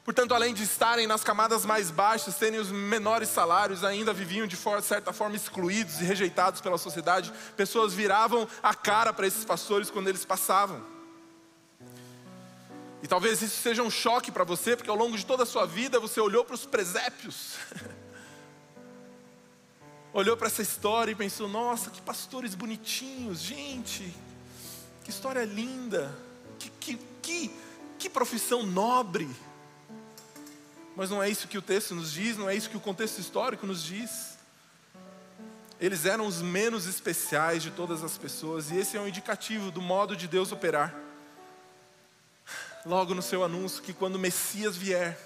Portanto, 0.06 0.32
além 0.34 0.54
de 0.54 0.62
estarem 0.62 1.04
nas 1.04 1.24
camadas 1.24 1.66
mais 1.66 1.90
baixas, 1.90 2.36
terem 2.36 2.60
os 2.60 2.70
menores 2.70 3.28
salários, 3.28 3.82
ainda 3.82 4.12
viviam 4.12 4.46
de 4.46 4.56
certa 4.80 5.12
forma 5.12 5.34
excluídos 5.34 6.00
e 6.00 6.04
rejeitados 6.04 6.60
pela 6.60 6.78
sociedade. 6.78 7.32
Pessoas 7.56 7.92
viravam 7.92 8.46
a 8.62 8.72
cara 8.72 9.12
para 9.12 9.26
esses 9.26 9.44
pastores 9.44 9.90
quando 9.90 10.06
eles 10.06 10.24
passavam. 10.24 10.80
E 13.02 13.08
talvez 13.08 13.42
isso 13.42 13.60
seja 13.60 13.82
um 13.82 13.90
choque 13.90 14.30
para 14.30 14.44
você, 14.44 14.76
porque 14.76 14.88
ao 14.88 14.96
longo 14.96 15.16
de 15.16 15.26
toda 15.26 15.42
a 15.42 15.46
sua 15.46 15.66
vida 15.66 15.98
você 15.98 16.20
olhou 16.20 16.44
para 16.44 16.54
os 16.54 16.64
presépios, 16.64 17.56
olhou 20.14 20.36
para 20.36 20.46
essa 20.46 20.62
história 20.62 21.10
e 21.10 21.16
pensou: 21.16 21.48
nossa, 21.48 21.90
que 21.90 22.00
pastores 22.00 22.54
bonitinhos, 22.54 23.40
gente, 23.40 24.14
que 25.02 25.10
história 25.10 25.44
linda, 25.44 26.16
que, 26.60 26.70
que, 26.70 26.96
que, 27.20 27.50
que 27.98 28.08
profissão 28.08 28.62
nobre. 28.62 29.28
Mas 30.96 31.10
não 31.10 31.22
é 31.22 31.28
isso 31.28 31.46
que 31.46 31.58
o 31.58 31.62
texto 31.62 31.94
nos 31.94 32.10
diz, 32.10 32.38
não 32.38 32.48
é 32.48 32.56
isso 32.56 32.70
que 32.70 32.76
o 32.76 32.80
contexto 32.80 33.18
histórico 33.18 33.66
nos 33.66 33.84
diz. 33.84 34.38
Eles 35.78 36.06
eram 36.06 36.26
os 36.26 36.40
menos 36.40 36.86
especiais 36.86 37.62
de 37.62 37.70
todas 37.70 38.02
as 38.02 38.16
pessoas, 38.16 38.70
e 38.70 38.78
esse 38.78 38.96
é 38.96 39.00
um 39.00 39.06
indicativo 39.06 39.70
do 39.70 39.82
modo 39.82 40.16
de 40.16 40.26
Deus 40.26 40.52
operar. 40.52 40.94
Logo 42.86 43.14
no 43.14 43.20
seu 43.20 43.44
anúncio, 43.44 43.82
que 43.82 43.92
quando 43.92 44.14
o 44.14 44.18
Messias 44.18 44.74
vier, 44.74 45.18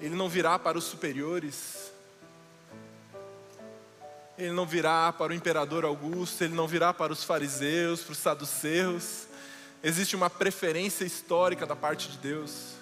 ele 0.00 0.16
não 0.16 0.28
virá 0.28 0.58
para 0.58 0.76
os 0.76 0.84
superiores, 0.84 1.92
ele 4.36 4.50
não 4.50 4.66
virá 4.66 5.12
para 5.12 5.30
o 5.30 5.36
imperador 5.36 5.84
Augusto, 5.84 6.42
ele 6.42 6.54
não 6.54 6.66
virá 6.66 6.92
para 6.92 7.12
os 7.12 7.22
fariseus, 7.22 8.02
para 8.02 8.12
os 8.12 8.18
saduceus. 8.18 9.28
Existe 9.84 10.16
uma 10.16 10.28
preferência 10.28 11.04
histórica 11.04 11.64
da 11.64 11.76
parte 11.76 12.08
de 12.08 12.18
Deus 12.18 12.74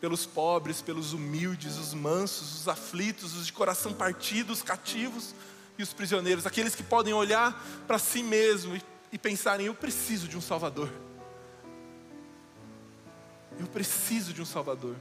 pelos 0.00 0.26
pobres, 0.26 0.82
pelos 0.82 1.12
humildes, 1.12 1.76
os 1.78 1.94
mansos, 1.94 2.60
os 2.60 2.68
aflitos, 2.68 3.34
os 3.34 3.46
de 3.46 3.52
coração 3.52 3.92
partido, 3.92 4.52
os 4.52 4.62
cativos 4.62 5.34
e 5.78 5.82
os 5.82 5.92
prisioneiros, 5.92 6.46
aqueles 6.46 6.74
que 6.74 6.82
podem 6.82 7.12
olhar 7.12 7.62
para 7.86 7.98
si 7.98 8.22
mesmo 8.22 8.76
e, 8.76 8.82
e 9.12 9.18
pensarem: 9.18 9.66
eu 9.66 9.74
preciso 9.74 10.28
de 10.28 10.36
um 10.36 10.40
Salvador. 10.40 10.92
Eu 13.58 13.66
preciso 13.66 14.32
de 14.32 14.42
um 14.42 14.46
Salvador. 14.46 14.96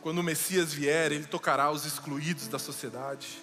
Quando 0.00 0.18
o 0.18 0.22
Messias 0.22 0.72
vier, 0.72 1.12
ele 1.12 1.24
tocará 1.24 1.70
os 1.70 1.86
excluídos 1.86 2.48
da 2.48 2.58
sociedade. 2.58 3.42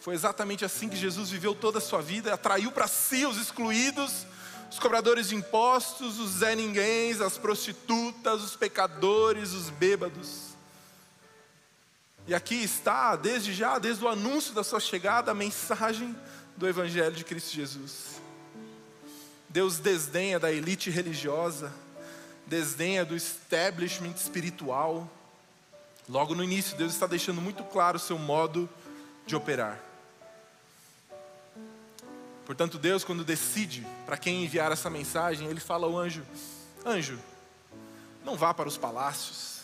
Foi 0.00 0.12
exatamente 0.12 0.64
assim 0.64 0.88
que 0.88 0.96
Jesus 0.96 1.30
viveu 1.30 1.54
toda 1.54 1.78
a 1.78 1.80
sua 1.80 2.02
vida, 2.02 2.34
atraiu 2.34 2.70
para 2.70 2.86
si 2.86 3.24
os 3.24 3.38
excluídos 3.38 4.26
os 4.74 4.80
cobradores 4.80 5.28
de 5.28 5.36
impostos, 5.36 6.18
os 6.18 6.32
Zé 6.32 6.56
Ninguéms, 6.56 7.20
as 7.20 7.38
prostitutas, 7.38 8.42
os 8.42 8.56
pecadores, 8.56 9.52
os 9.52 9.70
bêbados. 9.70 10.48
E 12.26 12.34
aqui 12.34 12.56
está, 12.56 13.14
desde 13.14 13.54
já, 13.54 13.78
desde 13.78 14.04
o 14.04 14.08
anúncio 14.08 14.52
da 14.52 14.64
sua 14.64 14.80
chegada, 14.80 15.30
a 15.30 15.34
mensagem 15.34 16.12
do 16.56 16.66
Evangelho 16.66 17.14
de 17.14 17.22
Cristo 17.22 17.54
Jesus. 17.54 18.20
Deus 19.48 19.78
desdenha 19.78 20.40
da 20.40 20.50
elite 20.50 20.90
religiosa, 20.90 21.72
desdenha 22.44 23.04
do 23.04 23.14
establishment 23.14 24.14
espiritual. 24.16 25.08
Logo 26.08 26.34
no 26.34 26.42
início, 26.42 26.76
Deus 26.76 26.92
está 26.92 27.06
deixando 27.06 27.40
muito 27.40 27.62
claro 27.62 27.96
o 27.96 28.00
seu 28.00 28.18
modo 28.18 28.68
de 29.24 29.36
operar. 29.36 29.80
Portanto, 32.46 32.78
Deus, 32.78 33.04
quando 33.04 33.24
decide 33.24 33.86
para 34.04 34.16
quem 34.16 34.44
enviar 34.44 34.70
essa 34.70 34.90
mensagem, 34.90 35.48
Ele 35.48 35.60
fala 35.60 35.86
ao 35.86 35.96
anjo: 35.96 36.22
Anjo, 36.84 37.18
não 38.24 38.36
vá 38.36 38.52
para 38.52 38.68
os 38.68 38.76
palácios, 38.76 39.62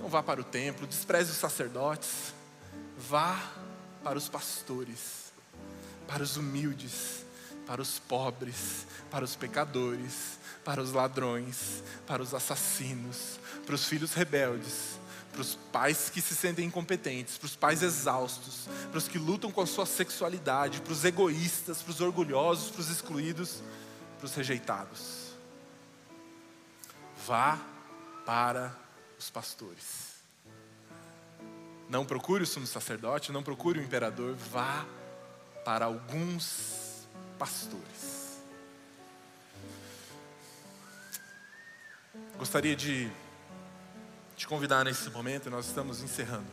não 0.00 0.08
vá 0.08 0.22
para 0.22 0.40
o 0.40 0.44
templo, 0.44 0.86
despreze 0.86 1.30
os 1.30 1.36
sacerdotes, 1.36 2.34
vá 2.96 3.40
para 4.04 4.18
os 4.18 4.28
pastores, 4.28 5.32
para 6.06 6.22
os 6.22 6.36
humildes, 6.36 7.24
para 7.66 7.80
os 7.80 7.98
pobres, 7.98 8.86
para 9.10 9.24
os 9.24 9.36
pecadores, 9.36 10.38
para 10.64 10.80
os 10.80 10.92
ladrões, 10.92 11.82
para 12.06 12.22
os 12.22 12.34
assassinos, 12.34 13.40
para 13.64 13.74
os 13.74 13.84
filhos 13.86 14.12
rebeldes, 14.12 14.99
para 15.32 15.40
os 15.40 15.54
pais 15.72 16.10
que 16.10 16.20
se 16.20 16.34
sentem 16.34 16.66
incompetentes, 16.66 17.38
para 17.38 17.46
os 17.46 17.56
pais 17.56 17.82
exaustos, 17.82 18.68
para 18.90 18.98
os 18.98 19.08
que 19.08 19.18
lutam 19.18 19.50
com 19.50 19.60
a 19.60 19.66
sua 19.66 19.86
sexualidade, 19.86 20.80
para 20.80 20.92
os 20.92 21.04
egoístas, 21.04 21.82
para 21.82 21.92
os 21.92 22.00
orgulhosos, 22.00 22.70
para 22.70 22.80
os 22.80 22.90
excluídos, 22.90 23.62
para 24.18 24.26
os 24.26 24.34
rejeitados. 24.34 25.30
Vá 27.26 27.58
para 28.26 28.76
os 29.18 29.30
pastores. 29.30 30.10
Não 31.88 32.04
procure 32.04 32.44
o 32.44 32.46
sumo 32.46 32.66
sacerdote, 32.66 33.32
não 33.32 33.42
procure 33.42 33.80
o 33.80 33.82
imperador, 33.82 34.34
vá 34.34 34.86
para 35.64 35.84
alguns 35.86 37.06
pastores. 37.38 38.38
Gostaria 42.38 42.74
de 42.74 43.10
te 44.40 44.48
convidar 44.48 44.86
nesse 44.86 45.10
momento, 45.10 45.50
nós 45.50 45.66
estamos 45.66 46.00
encerrando. 46.00 46.46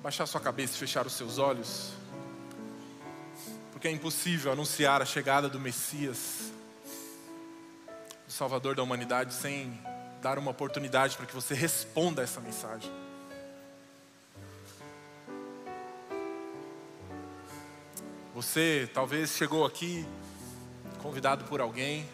Baixar 0.00 0.24
sua 0.24 0.40
cabeça 0.40 0.76
e 0.76 0.78
fechar 0.78 1.04
os 1.04 1.14
seus 1.14 1.36
olhos, 1.36 1.90
porque 3.72 3.88
é 3.88 3.90
impossível 3.90 4.52
anunciar 4.52 5.02
a 5.02 5.04
chegada 5.04 5.48
do 5.48 5.58
Messias, 5.58 6.52
do 8.24 8.32
Salvador 8.32 8.76
da 8.76 8.84
humanidade, 8.84 9.34
sem 9.34 9.76
dar 10.22 10.38
uma 10.38 10.52
oportunidade 10.52 11.16
para 11.16 11.26
que 11.26 11.34
você 11.34 11.54
responda 11.54 12.22
a 12.22 12.24
essa 12.24 12.40
mensagem. 12.40 12.92
Você 18.32 18.88
talvez 18.94 19.30
chegou 19.30 19.66
aqui 19.66 20.06
convidado 21.02 21.44
por 21.46 21.60
alguém, 21.60 22.08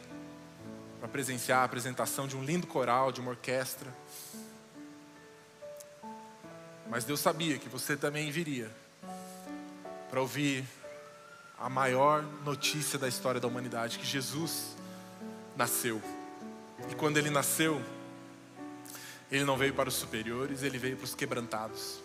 para 0.99 1.09
presenciar 1.09 1.61
a 1.61 1.65
apresentação 1.65 2.27
de 2.27 2.37
um 2.37 2.43
lindo 2.43 2.67
coral, 2.67 3.13
de 3.13 3.21
uma 3.21 3.31
orquestra. 3.31 3.93
Mas 6.89 7.05
Deus 7.05 7.21
sabia 7.21 7.59
que 7.59 7.69
você 7.69 7.97
também 7.97 8.31
viria 8.31 8.71
para 10.11 10.21
ouvir 10.21 10.65
a 11.59 11.69
maior 11.69 12.23
notícia 12.45 12.99
da 12.99 13.07
história 13.07 13.41
da 13.41 13.47
humanidade: 13.47 13.99
que 13.99 14.07
Jesus 14.07 14.77
nasceu. 15.57 16.03
E 16.91 16.95
quando 16.95 17.19
ele 17.19 17.31
nasceu, 17.31 17.83
ele 19.31 19.45
não 19.45 19.57
veio 19.57 19.75
para 19.75 19.89
os 19.89 19.95
superiores, 19.95 20.63
ele 20.63 20.79
veio 20.79 20.97
para 20.97 21.05
os 21.05 21.15
quebrantados. 21.15 22.01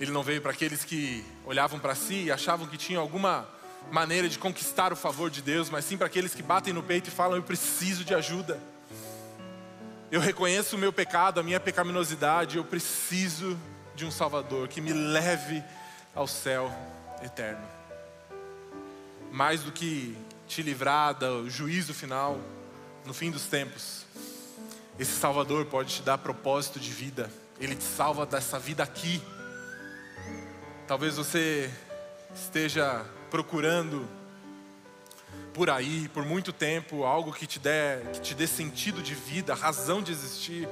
Ele 0.00 0.10
não 0.10 0.22
veio 0.22 0.40
para 0.40 0.52
aqueles 0.52 0.82
que 0.82 1.22
olhavam 1.44 1.78
para 1.78 1.94
si 1.94 2.24
e 2.24 2.32
achavam 2.32 2.66
que 2.66 2.78
tinham 2.78 3.02
alguma 3.02 3.46
maneira 3.90 4.28
de 4.28 4.38
conquistar 4.38 4.92
o 4.92 4.96
favor 4.96 5.30
de 5.30 5.42
Deus, 5.42 5.70
mas 5.70 5.84
sim 5.84 5.96
para 5.96 6.06
aqueles 6.06 6.34
que 6.34 6.42
batem 6.42 6.72
no 6.72 6.82
peito 6.82 7.08
e 7.08 7.10
falam: 7.10 7.36
Eu 7.36 7.42
preciso 7.42 8.04
de 8.04 8.14
ajuda. 8.14 8.58
Eu 10.10 10.20
reconheço 10.20 10.74
o 10.74 10.78
meu 10.78 10.92
pecado, 10.92 11.38
a 11.38 11.42
minha 11.42 11.60
pecaminosidade, 11.60 12.56
eu 12.56 12.64
preciso 12.64 13.56
de 13.94 14.04
um 14.04 14.10
Salvador 14.10 14.66
que 14.66 14.80
me 14.80 14.92
leve 14.92 15.62
ao 16.14 16.26
céu 16.26 16.72
eterno. 17.22 17.64
Mais 19.30 19.62
do 19.62 19.70
que 19.70 20.16
te 20.48 20.62
livrar 20.62 21.14
do 21.14 21.48
juízo 21.48 21.94
final, 21.94 22.40
no 23.06 23.14
fim 23.14 23.30
dos 23.30 23.44
tempos, 23.44 24.04
esse 24.98 25.12
Salvador 25.12 25.66
pode 25.66 25.94
te 25.94 26.02
dar 26.02 26.18
propósito 26.18 26.80
de 26.80 26.90
vida, 26.90 27.30
ele 27.60 27.76
te 27.76 27.84
salva 27.84 28.26
dessa 28.26 28.58
vida 28.58 28.82
aqui. 28.82 29.22
Talvez 30.88 31.16
você 31.16 31.70
esteja 32.34 33.04
procurando 33.30 34.06
por 35.54 35.70
aí 35.70 36.08
por 36.08 36.24
muito 36.24 36.52
tempo 36.52 37.04
algo 37.04 37.32
que 37.32 37.46
te 37.46 37.58
dê, 37.58 37.98
que 38.12 38.20
te 38.20 38.34
dê 38.34 38.46
sentido 38.46 39.02
de 39.02 39.14
vida, 39.14 39.54
razão 39.54 40.02
de 40.02 40.12
existir. 40.12 40.68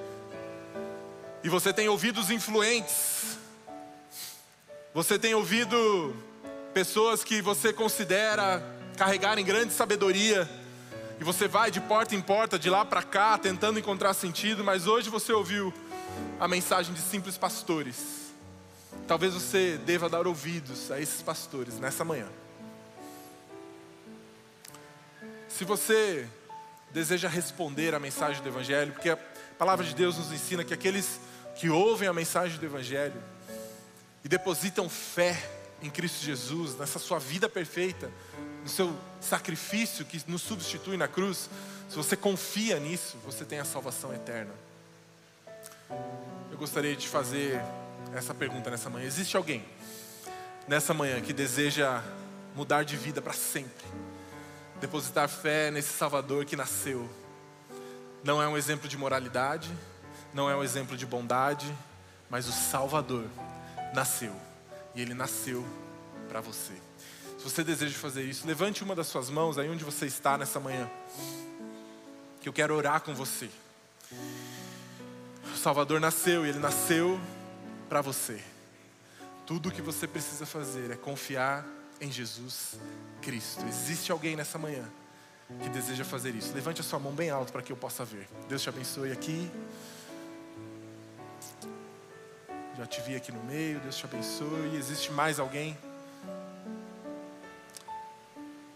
E 1.42 1.48
você 1.48 1.72
tem 1.72 1.88
ouvidos 1.88 2.30
influentes. 2.30 3.38
Você 4.92 5.18
tem 5.18 5.34
ouvido 5.34 6.14
pessoas 6.74 7.22
que 7.22 7.40
você 7.40 7.72
considera 7.72 8.62
carregarem 8.96 9.44
grande 9.44 9.72
sabedoria 9.72 10.48
E 11.20 11.24
você 11.24 11.48
vai 11.48 11.70
de 11.70 11.80
porta 11.80 12.14
em 12.14 12.20
porta, 12.20 12.58
de 12.58 12.70
lá 12.70 12.84
para 12.84 13.02
cá, 13.02 13.36
tentando 13.36 13.78
encontrar 13.78 14.14
sentido, 14.14 14.62
mas 14.62 14.86
hoje 14.86 15.10
você 15.10 15.32
ouviu 15.32 15.74
a 16.38 16.46
mensagem 16.46 16.94
de 16.94 17.00
simples 17.00 17.36
pastores. 17.36 18.32
Talvez 19.06 19.34
você 19.34 19.78
deva 19.84 20.08
dar 20.08 20.28
ouvidos 20.28 20.92
a 20.92 21.00
esses 21.00 21.20
pastores 21.20 21.80
nessa 21.80 22.04
manhã. 22.04 22.28
Se 25.48 25.64
você 25.64 26.28
deseja 26.92 27.28
responder 27.28 27.94
à 27.94 27.98
mensagem 27.98 28.42
do 28.42 28.48
Evangelho, 28.48 28.92
porque 28.92 29.10
a 29.10 29.18
palavra 29.58 29.84
de 29.84 29.94
Deus 29.94 30.16
nos 30.16 30.30
ensina 30.30 30.62
que 30.62 30.74
aqueles 30.74 31.18
que 31.56 31.68
ouvem 31.70 32.08
a 32.08 32.12
mensagem 32.12 32.58
do 32.58 32.66
Evangelho 32.66 33.20
e 34.24 34.28
depositam 34.28 34.88
fé 34.88 35.36
em 35.82 35.90
Cristo 35.90 36.24
Jesus, 36.24 36.76
nessa 36.76 36.98
sua 36.98 37.18
vida 37.18 37.48
perfeita, 37.48 38.10
no 38.62 38.68
seu 38.68 38.94
sacrifício 39.20 40.04
que 40.04 40.22
nos 40.26 40.42
substitui 40.42 40.96
na 40.96 41.08
cruz, 41.08 41.48
se 41.88 41.96
você 41.96 42.16
confia 42.16 42.78
nisso, 42.78 43.16
você 43.24 43.44
tem 43.44 43.58
a 43.58 43.64
salvação 43.64 44.12
eterna. 44.12 44.52
Eu 46.50 46.58
gostaria 46.58 46.94
de 46.94 47.08
fazer 47.08 47.60
essa 48.14 48.34
pergunta 48.34 48.70
nessa 48.70 48.90
manhã: 48.90 49.06
existe 49.06 49.36
alguém 49.36 49.64
nessa 50.66 50.92
manhã 50.92 51.20
que 51.20 51.32
deseja 51.32 52.02
mudar 52.54 52.82
de 52.84 52.96
vida 52.96 53.22
para 53.22 53.32
sempre? 53.32 53.86
Depositar 54.80 55.28
fé 55.28 55.70
nesse 55.70 55.92
Salvador 55.92 56.44
que 56.44 56.54
nasceu. 56.56 57.08
Não 58.22 58.42
é 58.42 58.48
um 58.48 58.56
exemplo 58.56 58.88
de 58.88 58.96
moralidade, 58.96 59.70
não 60.32 60.48
é 60.48 60.54
um 60.54 60.62
exemplo 60.62 60.96
de 60.96 61.06
bondade, 61.06 61.72
mas 62.30 62.46
o 62.46 62.52
Salvador 62.52 63.24
nasceu 63.94 64.34
e 64.94 65.00
ele 65.00 65.14
nasceu 65.14 65.66
para 66.28 66.40
você. 66.40 66.74
Se 67.38 67.44
você 67.44 67.62
deseja 67.62 67.96
fazer 67.96 68.24
isso, 68.24 68.46
levante 68.46 68.82
uma 68.82 68.94
das 68.94 69.06
suas 69.06 69.30
mãos 69.30 69.58
aí 69.58 69.70
onde 69.70 69.84
você 69.84 70.06
está 70.06 70.36
nessa 70.36 70.58
manhã. 70.58 70.90
Que 72.40 72.48
eu 72.48 72.52
quero 72.52 72.74
orar 72.74 73.00
com 73.00 73.14
você. 73.14 73.48
O 75.54 75.56
Salvador 75.56 76.00
nasceu 76.00 76.44
e 76.44 76.50
ele 76.50 76.58
nasceu 76.58 77.20
para 77.88 78.00
você. 78.00 78.42
Tudo 79.46 79.68
o 79.68 79.72
que 79.72 79.80
você 79.80 80.06
precisa 80.06 80.44
fazer 80.44 80.90
é 80.90 80.96
confiar 80.96 81.64
em 82.00 82.10
Jesus 82.10 82.78
Cristo. 83.22 83.64
Existe 83.66 84.12
alguém 84.12 84.36
nessa 84.36 84.58
manhã 84.58 84.88
que 85.62 85.68
deseja 85.68 86.04
fazer 86.04 86.34
isso? 86.34 86.54
Levante 86.54 86.80
a 86.80 86.84
sua 86.84 86.98
mão 86.98 87.12
bem 87.12 87.30
alto 87.30 87.52
para 87.52 87.62
que 87.62 87.72
eu 87.72 87.76
possa 87.76 88.04
ver. 88.04 88.28
Deus 88.48 88.62
te 88.62 88.68
abençoe 88.68 89.12
aqui. 89.12 89.50
Já 92.76 92.86
te 92.86 93.00
vi 93.00 93.16
aqui 93.16 93.32
no 93.32 93.42
meio, 93.44 93.80
Deus 93.80 93.96
te 93.96 94.04
abençoe. 94.04 94.76
Existe 94.76 95.10
mais 95.10 95.40
alguém? 95.40 95.76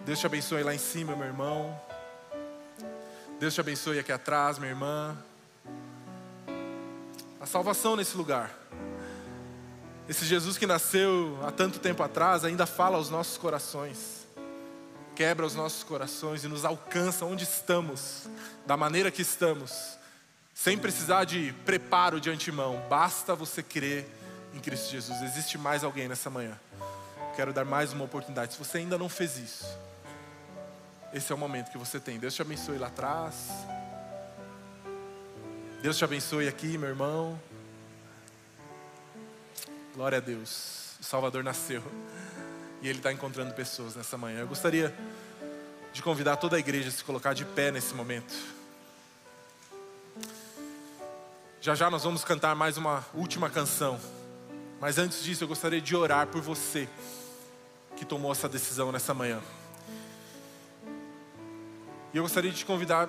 Deus 0.00 0.18
te 0.18 0.26
abençoe 0.26 0.62
lá 0.64 0.74
em 0.74 0.78
cima, 0.78 1.14
meu 1.14 1.26
irmão. 1.26 1.80
Deus 3.38 3.54
te 3.54 3.60
abençoe 3.60 3.98
aqui 3.98 4.10
atrás, 4.10 4.58
minha 4.58 4.70
irmã. 4.70 5.16
A 7.40 7.46
salvação 7.46 7.94
nesse 7.94 8.16
lugar. 8.16 8.61
Esse 10.08 10.24
Jesus 10.24 10.58
que 10.58 10.66
nasceu 10.66 11.38
há 11.42 11.50
tanto 11.50 11.78
tempo 11.78 12.02
atrás 12.02 12.44
ainda 12.44 12.66
fala 12.66 12.96
aos 12.96 13.08
nossos 13.08 13.38
corações, 13.38 14.26
quebra 15.14 15.46
os 15.46 15.54
nossos 15.54 15.82
corações 15.82 16.44
e 16.44 16.48
nos 16.48 16.64
alcança 16.64 17.24
onde 17.24 17.44
estamos, 17.44 18.28
da 18.66 18.76
maneira 18.76 19.10
que 19.10 19.22
estamos 19.22 20.00
sem 20.54 20.78
precisar 20.78 21.24
de 21.24 21.52
preparo 21.64 22.20
de 22.20 22.30
antemão, 22.30 22.80
basta 22.88 23.34
você 23.34 23.62
crer 23.62 24.06
em 24.54 24.60
Cristo 24.60 24.90
Jesus. 24.90 25.20
Existe 25.22 25.56
mais 25.58 25.82
alguém 25.82 26.08
nessa 26.08 26.30
manhã. 26.30 26.58
Quero 27.34 27.52
dar 27.52 27.64
mais 27.64 27.92
uma 27.92 28.04
oportunidade. 28.04 28.52
Se 28.52 28.58
você 28.58 28.78
ainda 28.78 28.98
não 28.98 29.08
fez 29.08 29.38
isso, 29.38 29.66
esse 31.12 31.32
é 31.32 31.34
o 31.34 31.38
momento 31.38 31.70
que 31.70 31.78
você 31.78 31.98
tem. 31.98 32.18
Deus 32.18 32.34
te 32.34 32.42
abençoe 32.42 32.78
lá 32.78 32.88
atrás. 32.88 33.48
Deus 35.82 35.96
te 35.96 36.04
abençoe 36.04 36.46
aqui, 36.46 36.78
meu 36.78 36.90
irmão. 36.90 37.40
Glória 39.94 40.16
a 40.16 40.20
Deus. 40.22 40.96
O 41.00 41.04
Salvador 41.04 41.44
nasceu 41.44 41.82
e 42.80 42.88
Ele 42.88 42.98
está 42.98 43.12
encontrando 43.12 43.52
pessoas 43.52 43.94
nessa 43.94 44.16
manhã. 44.16 44.40
Eu 44.40 44.48
gostaria 44.48 44.94
de 45.92 46.02
convidar 46.02 46.36
toda 46.36 46.56
a 46.56 46.58
igreja 46.58 46.88
a 46.88 46.92
se 46.92 47.04
colocar 47.04 47.34
de 47.34 47.44
pé 47.44 47.70
nesse 47.70 47.92
momento. 47.92 48.32
Já 51.60 51.74
já 51.74 51.90
nós 51.90 52.04
vamos 52.04 52.24
cantar 52.24 52.56
mais 52.56 52.78
uma 52.78 53.04
última 53.12 53.50
canção. 53.50 54.00
Mas 54.80 54.96
antes 54.96 55.22
disso, 55.22 55.44
eu 55.44 55.48
gostaria 55.48 55.80
de 55.80 55.94
orar 55.94 56.26
por 56.26 56.40
você 56.40 56.88
que 57.94 58.06
tomou 58.06 58.32
essa 58.32 58.48
decisão 58.48 58.90
nessa 58.90 59.12
manhã. 59.12 59.42
E 62.14 62.16
eu 62.16 62.22
gostaria 62.22 62.50
de 62.50 62.56
te 62.56 62.64
convidar 62.64 63.08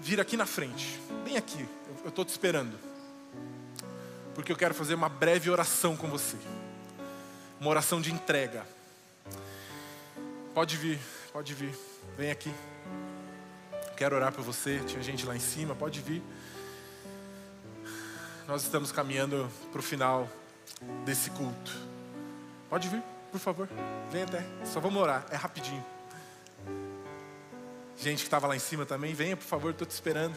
vir 0.00 0.20
aqui 0.20 0.36
na 0.36 0.46
frente, 0.46 1.00
bem 1.24 1.36
aqui, 1.36 1.68
eu 2.02 2.08
estou 2.08 2.24
te 2.24 2.30
esperando, 2.30 2.89
porque 4.34 4.52
eu 4.52 4.56
quero 4.56 4.74
fazer 4.74 4.94
uma 4.94 5.08
breve 5.08 5.50
oração 5.50 5.96
com 5.96 6.08
você, 6.08 6.36
uma 7.60 7.70
oração 7.70 8.00
de 8.00 8.12
entrega. 8.12 8.64
Pode 10.54 10.76
vir, 10.76 10.98
pode 11.32 11.54
vir, 11.54 11.74
vem 12.16 12.30
aqui. 12.30 12.52
Quero 13.96 14.16
orar 14.16 14.32
por 14.32 14.42
você, 14.42 14.80
tinha 14.86 15.02
gente 15.02 15.26
lá 15.26 15.36
em 15.36 15.40
cima, 15.40 15.74
pode 15.74 16.00
vir 16.00 16.22
nós 18.50 18.64
estamos 18.64 18.90
caminhando 18.90 19.48
para 19.70 19.78
o 19.78 19.82
final 19.82 20.28
desse 21.04 21.30
culto. 21.30 21.72
Pode 22.68 22.88
vir, 22.88 23.00
por 23.30 23.38
favor. 23.38 23.68
Vem 24.10 24.24
até. 24.24 24.44
Só 24.64 24.80
vamos 24.80 25.00
orar, 25.00 25.24
é 25.30 25.36
rapidinho. 25.36 25.84
Gente 27.96 28.16
que 28.16 28.24
estava 28.24 28.48
lá 28.48 28.56
em 28.56 28.58
cima 28.58 28.84
também, 28.84 29.14
venha, 29.14 29.36
por 29.36 29.44
favor, 29.44 29.70
estou 29.70 29.86
te 29.86 29.92
esperando. 29.92 30.34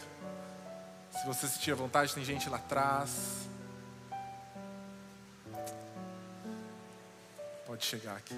Se 1.11 1.25
você 1.25 1.47
sentir 1.47 1.71
à 1.71 1.75
vontade, 1.75 2.13
tem 2.13 2.23
gente 2.23 2.47
lá 2.49 2.57
atrás. 2.57 3.49
Pode 7.74 7.88
chegar 7.88 8.17
aqui. 8.17 8.36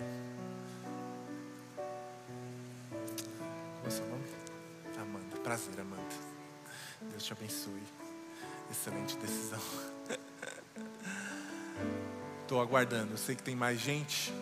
Qual 2.87 3.85
é 3.85 3.89
seu 3.89 4.07
nome? 4.07 4.23
Amanda. 4.97 5.35
Prazer, 5.43 5.77
Amanda. 5.77 6.15
Deus 7.01 7.21
te 7.21 7.33
abençoe. 7.33 7.83
Excelente 8.71 9.17
decisão. 9.17 9.59
Estou 12.43 12.61
aguardando. 12.61 13.11
Eu 13.11 13.17
sei 13.17 13.35
que 13.35 13.43
tem 13.43 13.57
mais 13.57 13.77
gente. 13.77 14.33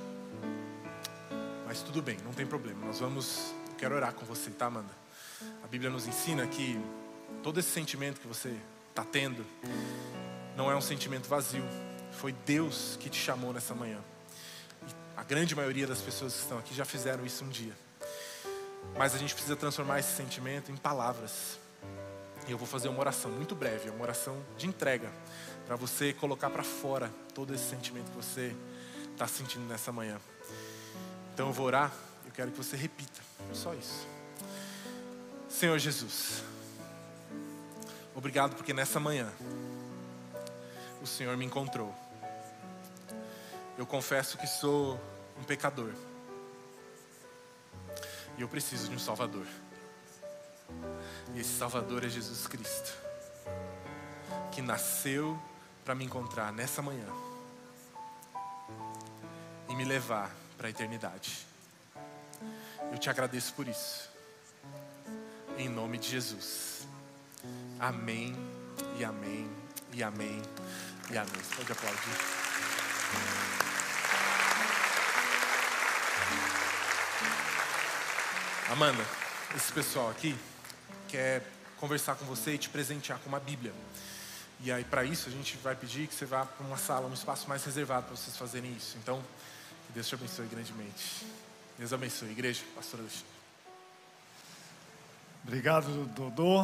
Mas 1.66 1.82
tudo 1.82 2.00
bem, 2.00 2.20
não 2.24 2.32
tem 2.32 2.46
problema. 2.46 2.86
Nós 2.86 3.00
vamos. 3.00 3.52
Eu 3.70 3.76
quero 3.76 3.96
orar 3.96 4.14
com 4.14 4.28
você, 4.28 4.52
tá, 4.52 4.68
Amanda? 4.68 4.94
A 5.64 5.68
Bíblia 5.68 5.90
nos 5.90 6.06
ensina 6.06 6.46
que 6.46 6.80
todo 7.42 7.60
esse 7.60 7.72
sentimento 7.72 8.22
que 8.22 8.28
você 8.28 8.56
está 8.92 9.04
tendo 9.04 9.44
não 10.56 10.70
é 10.70 10.76
um 10.76 10.82
sentimento 10.82 11.28
vazio. 11.28 11.66
Foi 12.12 12.32
Deus 12.32 12.96
que 13.02 13.10
te 13.10 13.18
chamou 13.18 13.52
nessa 13.52 13.74
manhã. 13.74 14.00
A 15.24 15.26
grande 15.26 15.56
maioria 15.56 15.88
das 15.88 16.02
pessoas 16.02 16.34
que 16.34 16.40
estão 16.42 16.58
aqui 16.58 16.76
já 16.76 16.84
fizeram 16.84 17.26
isso 17.26 17.46
um 17.46 17.48
dia. 17.48 17.72
Mas 18.98 19.16
a 19.16 19.18
gente 19.18 19.34
precisa 19.34 19.56
transformar 19.56 19.98
esse 20.00 20.18
sentimento 20.18 20.70
em 20.70 20.76
palavras. 20.76 21.58
E 22.46 22.52
eu 22.52 22.58
vou 22.58 22.68
fazer 22.68 22.90
uma 22.90 23.00
oração 23.00 23.32
muito 23.32 23.56
breve, 23.56 23.90
uma 23.90 24.04
oração 24.04 24.44
de 24.58 24.68
entrega, 24.68 25.10
para 25.66 25.78
você 25.78 26.12
colocar 26.12 26.50
para 26.50 26.62
fora 26.62 27.10
todo 27.34 27.56
esse 27.56 27.70
sentimento 27.70 28.12
que 28.12 28.18
você 28.18 28.54
está 29.14 29.26
sentindo 29.26 29.66
nessa 29.66 29.94
manhã. 29.94 30.20
Então 31.34 31.48
eu 31.48 31.54
vou 31.54 31.68
orar, 31.68 31.94
eu 32.26 32.32
quero 32.34 32.52
que 32.52 32.58
você 32.58 32.76
repita, 32.76 33.22
só 33.54 33.74
isso. 33.74 34.06
Senhor 35.48 35.80
Jesus, 35.80 36.44
obrigado 38.14 38.58
porque 38.58 38.74
nessa 38.74 39.00
manhã 39.00 39.32
o 41.02 41.08
Senhor 41.08 41.38
me 41.38 41.46
encontrou. 41.46 41.96
Eu 43.78 43.86
confesso 43.86 44.38
que 44.38 44.46
sou 44.46 45.00
um 45.44 45.46
pecador 45.46 45.92
e 48.38 48.42
eu 48.42 48.48
preciso 48.48 48.88
de 48.88 48.96
um 48.96 49.00
Salvador. 49.00 49.46
E 51.36 51.40
esse 51.40 51.58
Salvador 51.58 52.04
é 52.06 52.10
Jesus 52.10 52.48
Cristo, 52.48 52.94
que 54.52 54.62
nasceu 54.62 55.40
para 55.84 55.94
me 55.94 56.06
encontrar 56.06 56.54
nessa 56.54 56.82
manhã 56.82 57.08
e 59.68 59.76
me 59.76 59.84
levar 59.84 60.34
para 60.58 60.68
a 60.68 60.70
eternidade. 60.70 61.46
Eu 62.92 62.98
te 62.98 63.10
agradeço 63.10 63.54
por 63.54 63.68
isso. 63.68 64.10
Em 65.58 65.68
nome 65.68 65.98
de 65.98 66.10
Jesus. 66.10 66.88
Amém 67.80 68.34
e 68.98 69.04
amém 69.04 69.52
e 69.92 70.02
amém 70.02 70.42
e 71.12 71.18
amém. 71.18 71.44
Você 71.44 71.56
pode 71.56 71.72
aplaudir. 71.74 73.63
Amanda, 78.74 79.06
esse 79.56 79.72
pessoal 79.72 80.10
aqui 80.10 80.36
quer 81.08 81.44
conversar 81.80 82.16
com 82.16 82.26
você 82.26 82.56
e 82.56 82.58
te 82.58 82.70
presentear 82.70 83.20
com 83.20 83.30
uma 83.30 83.40
Bíblia. 83.40 83.72
E 84.62 84.72
aí, 84.72 84.84
para 84.84 85.04
isso, 85.04 85.30
a 85.30 85.32
gente 85.32 85.58
vai 85.58 85.76
pedir 85.76 86.08
que 86.08 86.16
você 86.16 86.26
vá 86.26 86.44
para 86.44 86.66
uma 86.66 86.76
sala, 86.76 87.06
um 87.06 87.14
espaço 87.14 87.48
mais 87.48 87.64
reservado 87.64 88.08
para 88.08 88.16
vocês 88.16 88.36
fazerem 88.36 88.74
isso. 88.76 88.98
Então, 88.98 89.22
que 89.86 89.94
Deus 89.94 90.08
te 90.08 90.16
abençoe 90.16 90.48
grandemente. 90.48 91.24
Deus 91.78 91.94
abençoe, 91.94 92.32
igreja, 92.32 92.64
pastora 92.76 93.04
Alexandre. 93.04 93.28
Obrigado, 95.44 96.06
Dodô. 96.08 96.62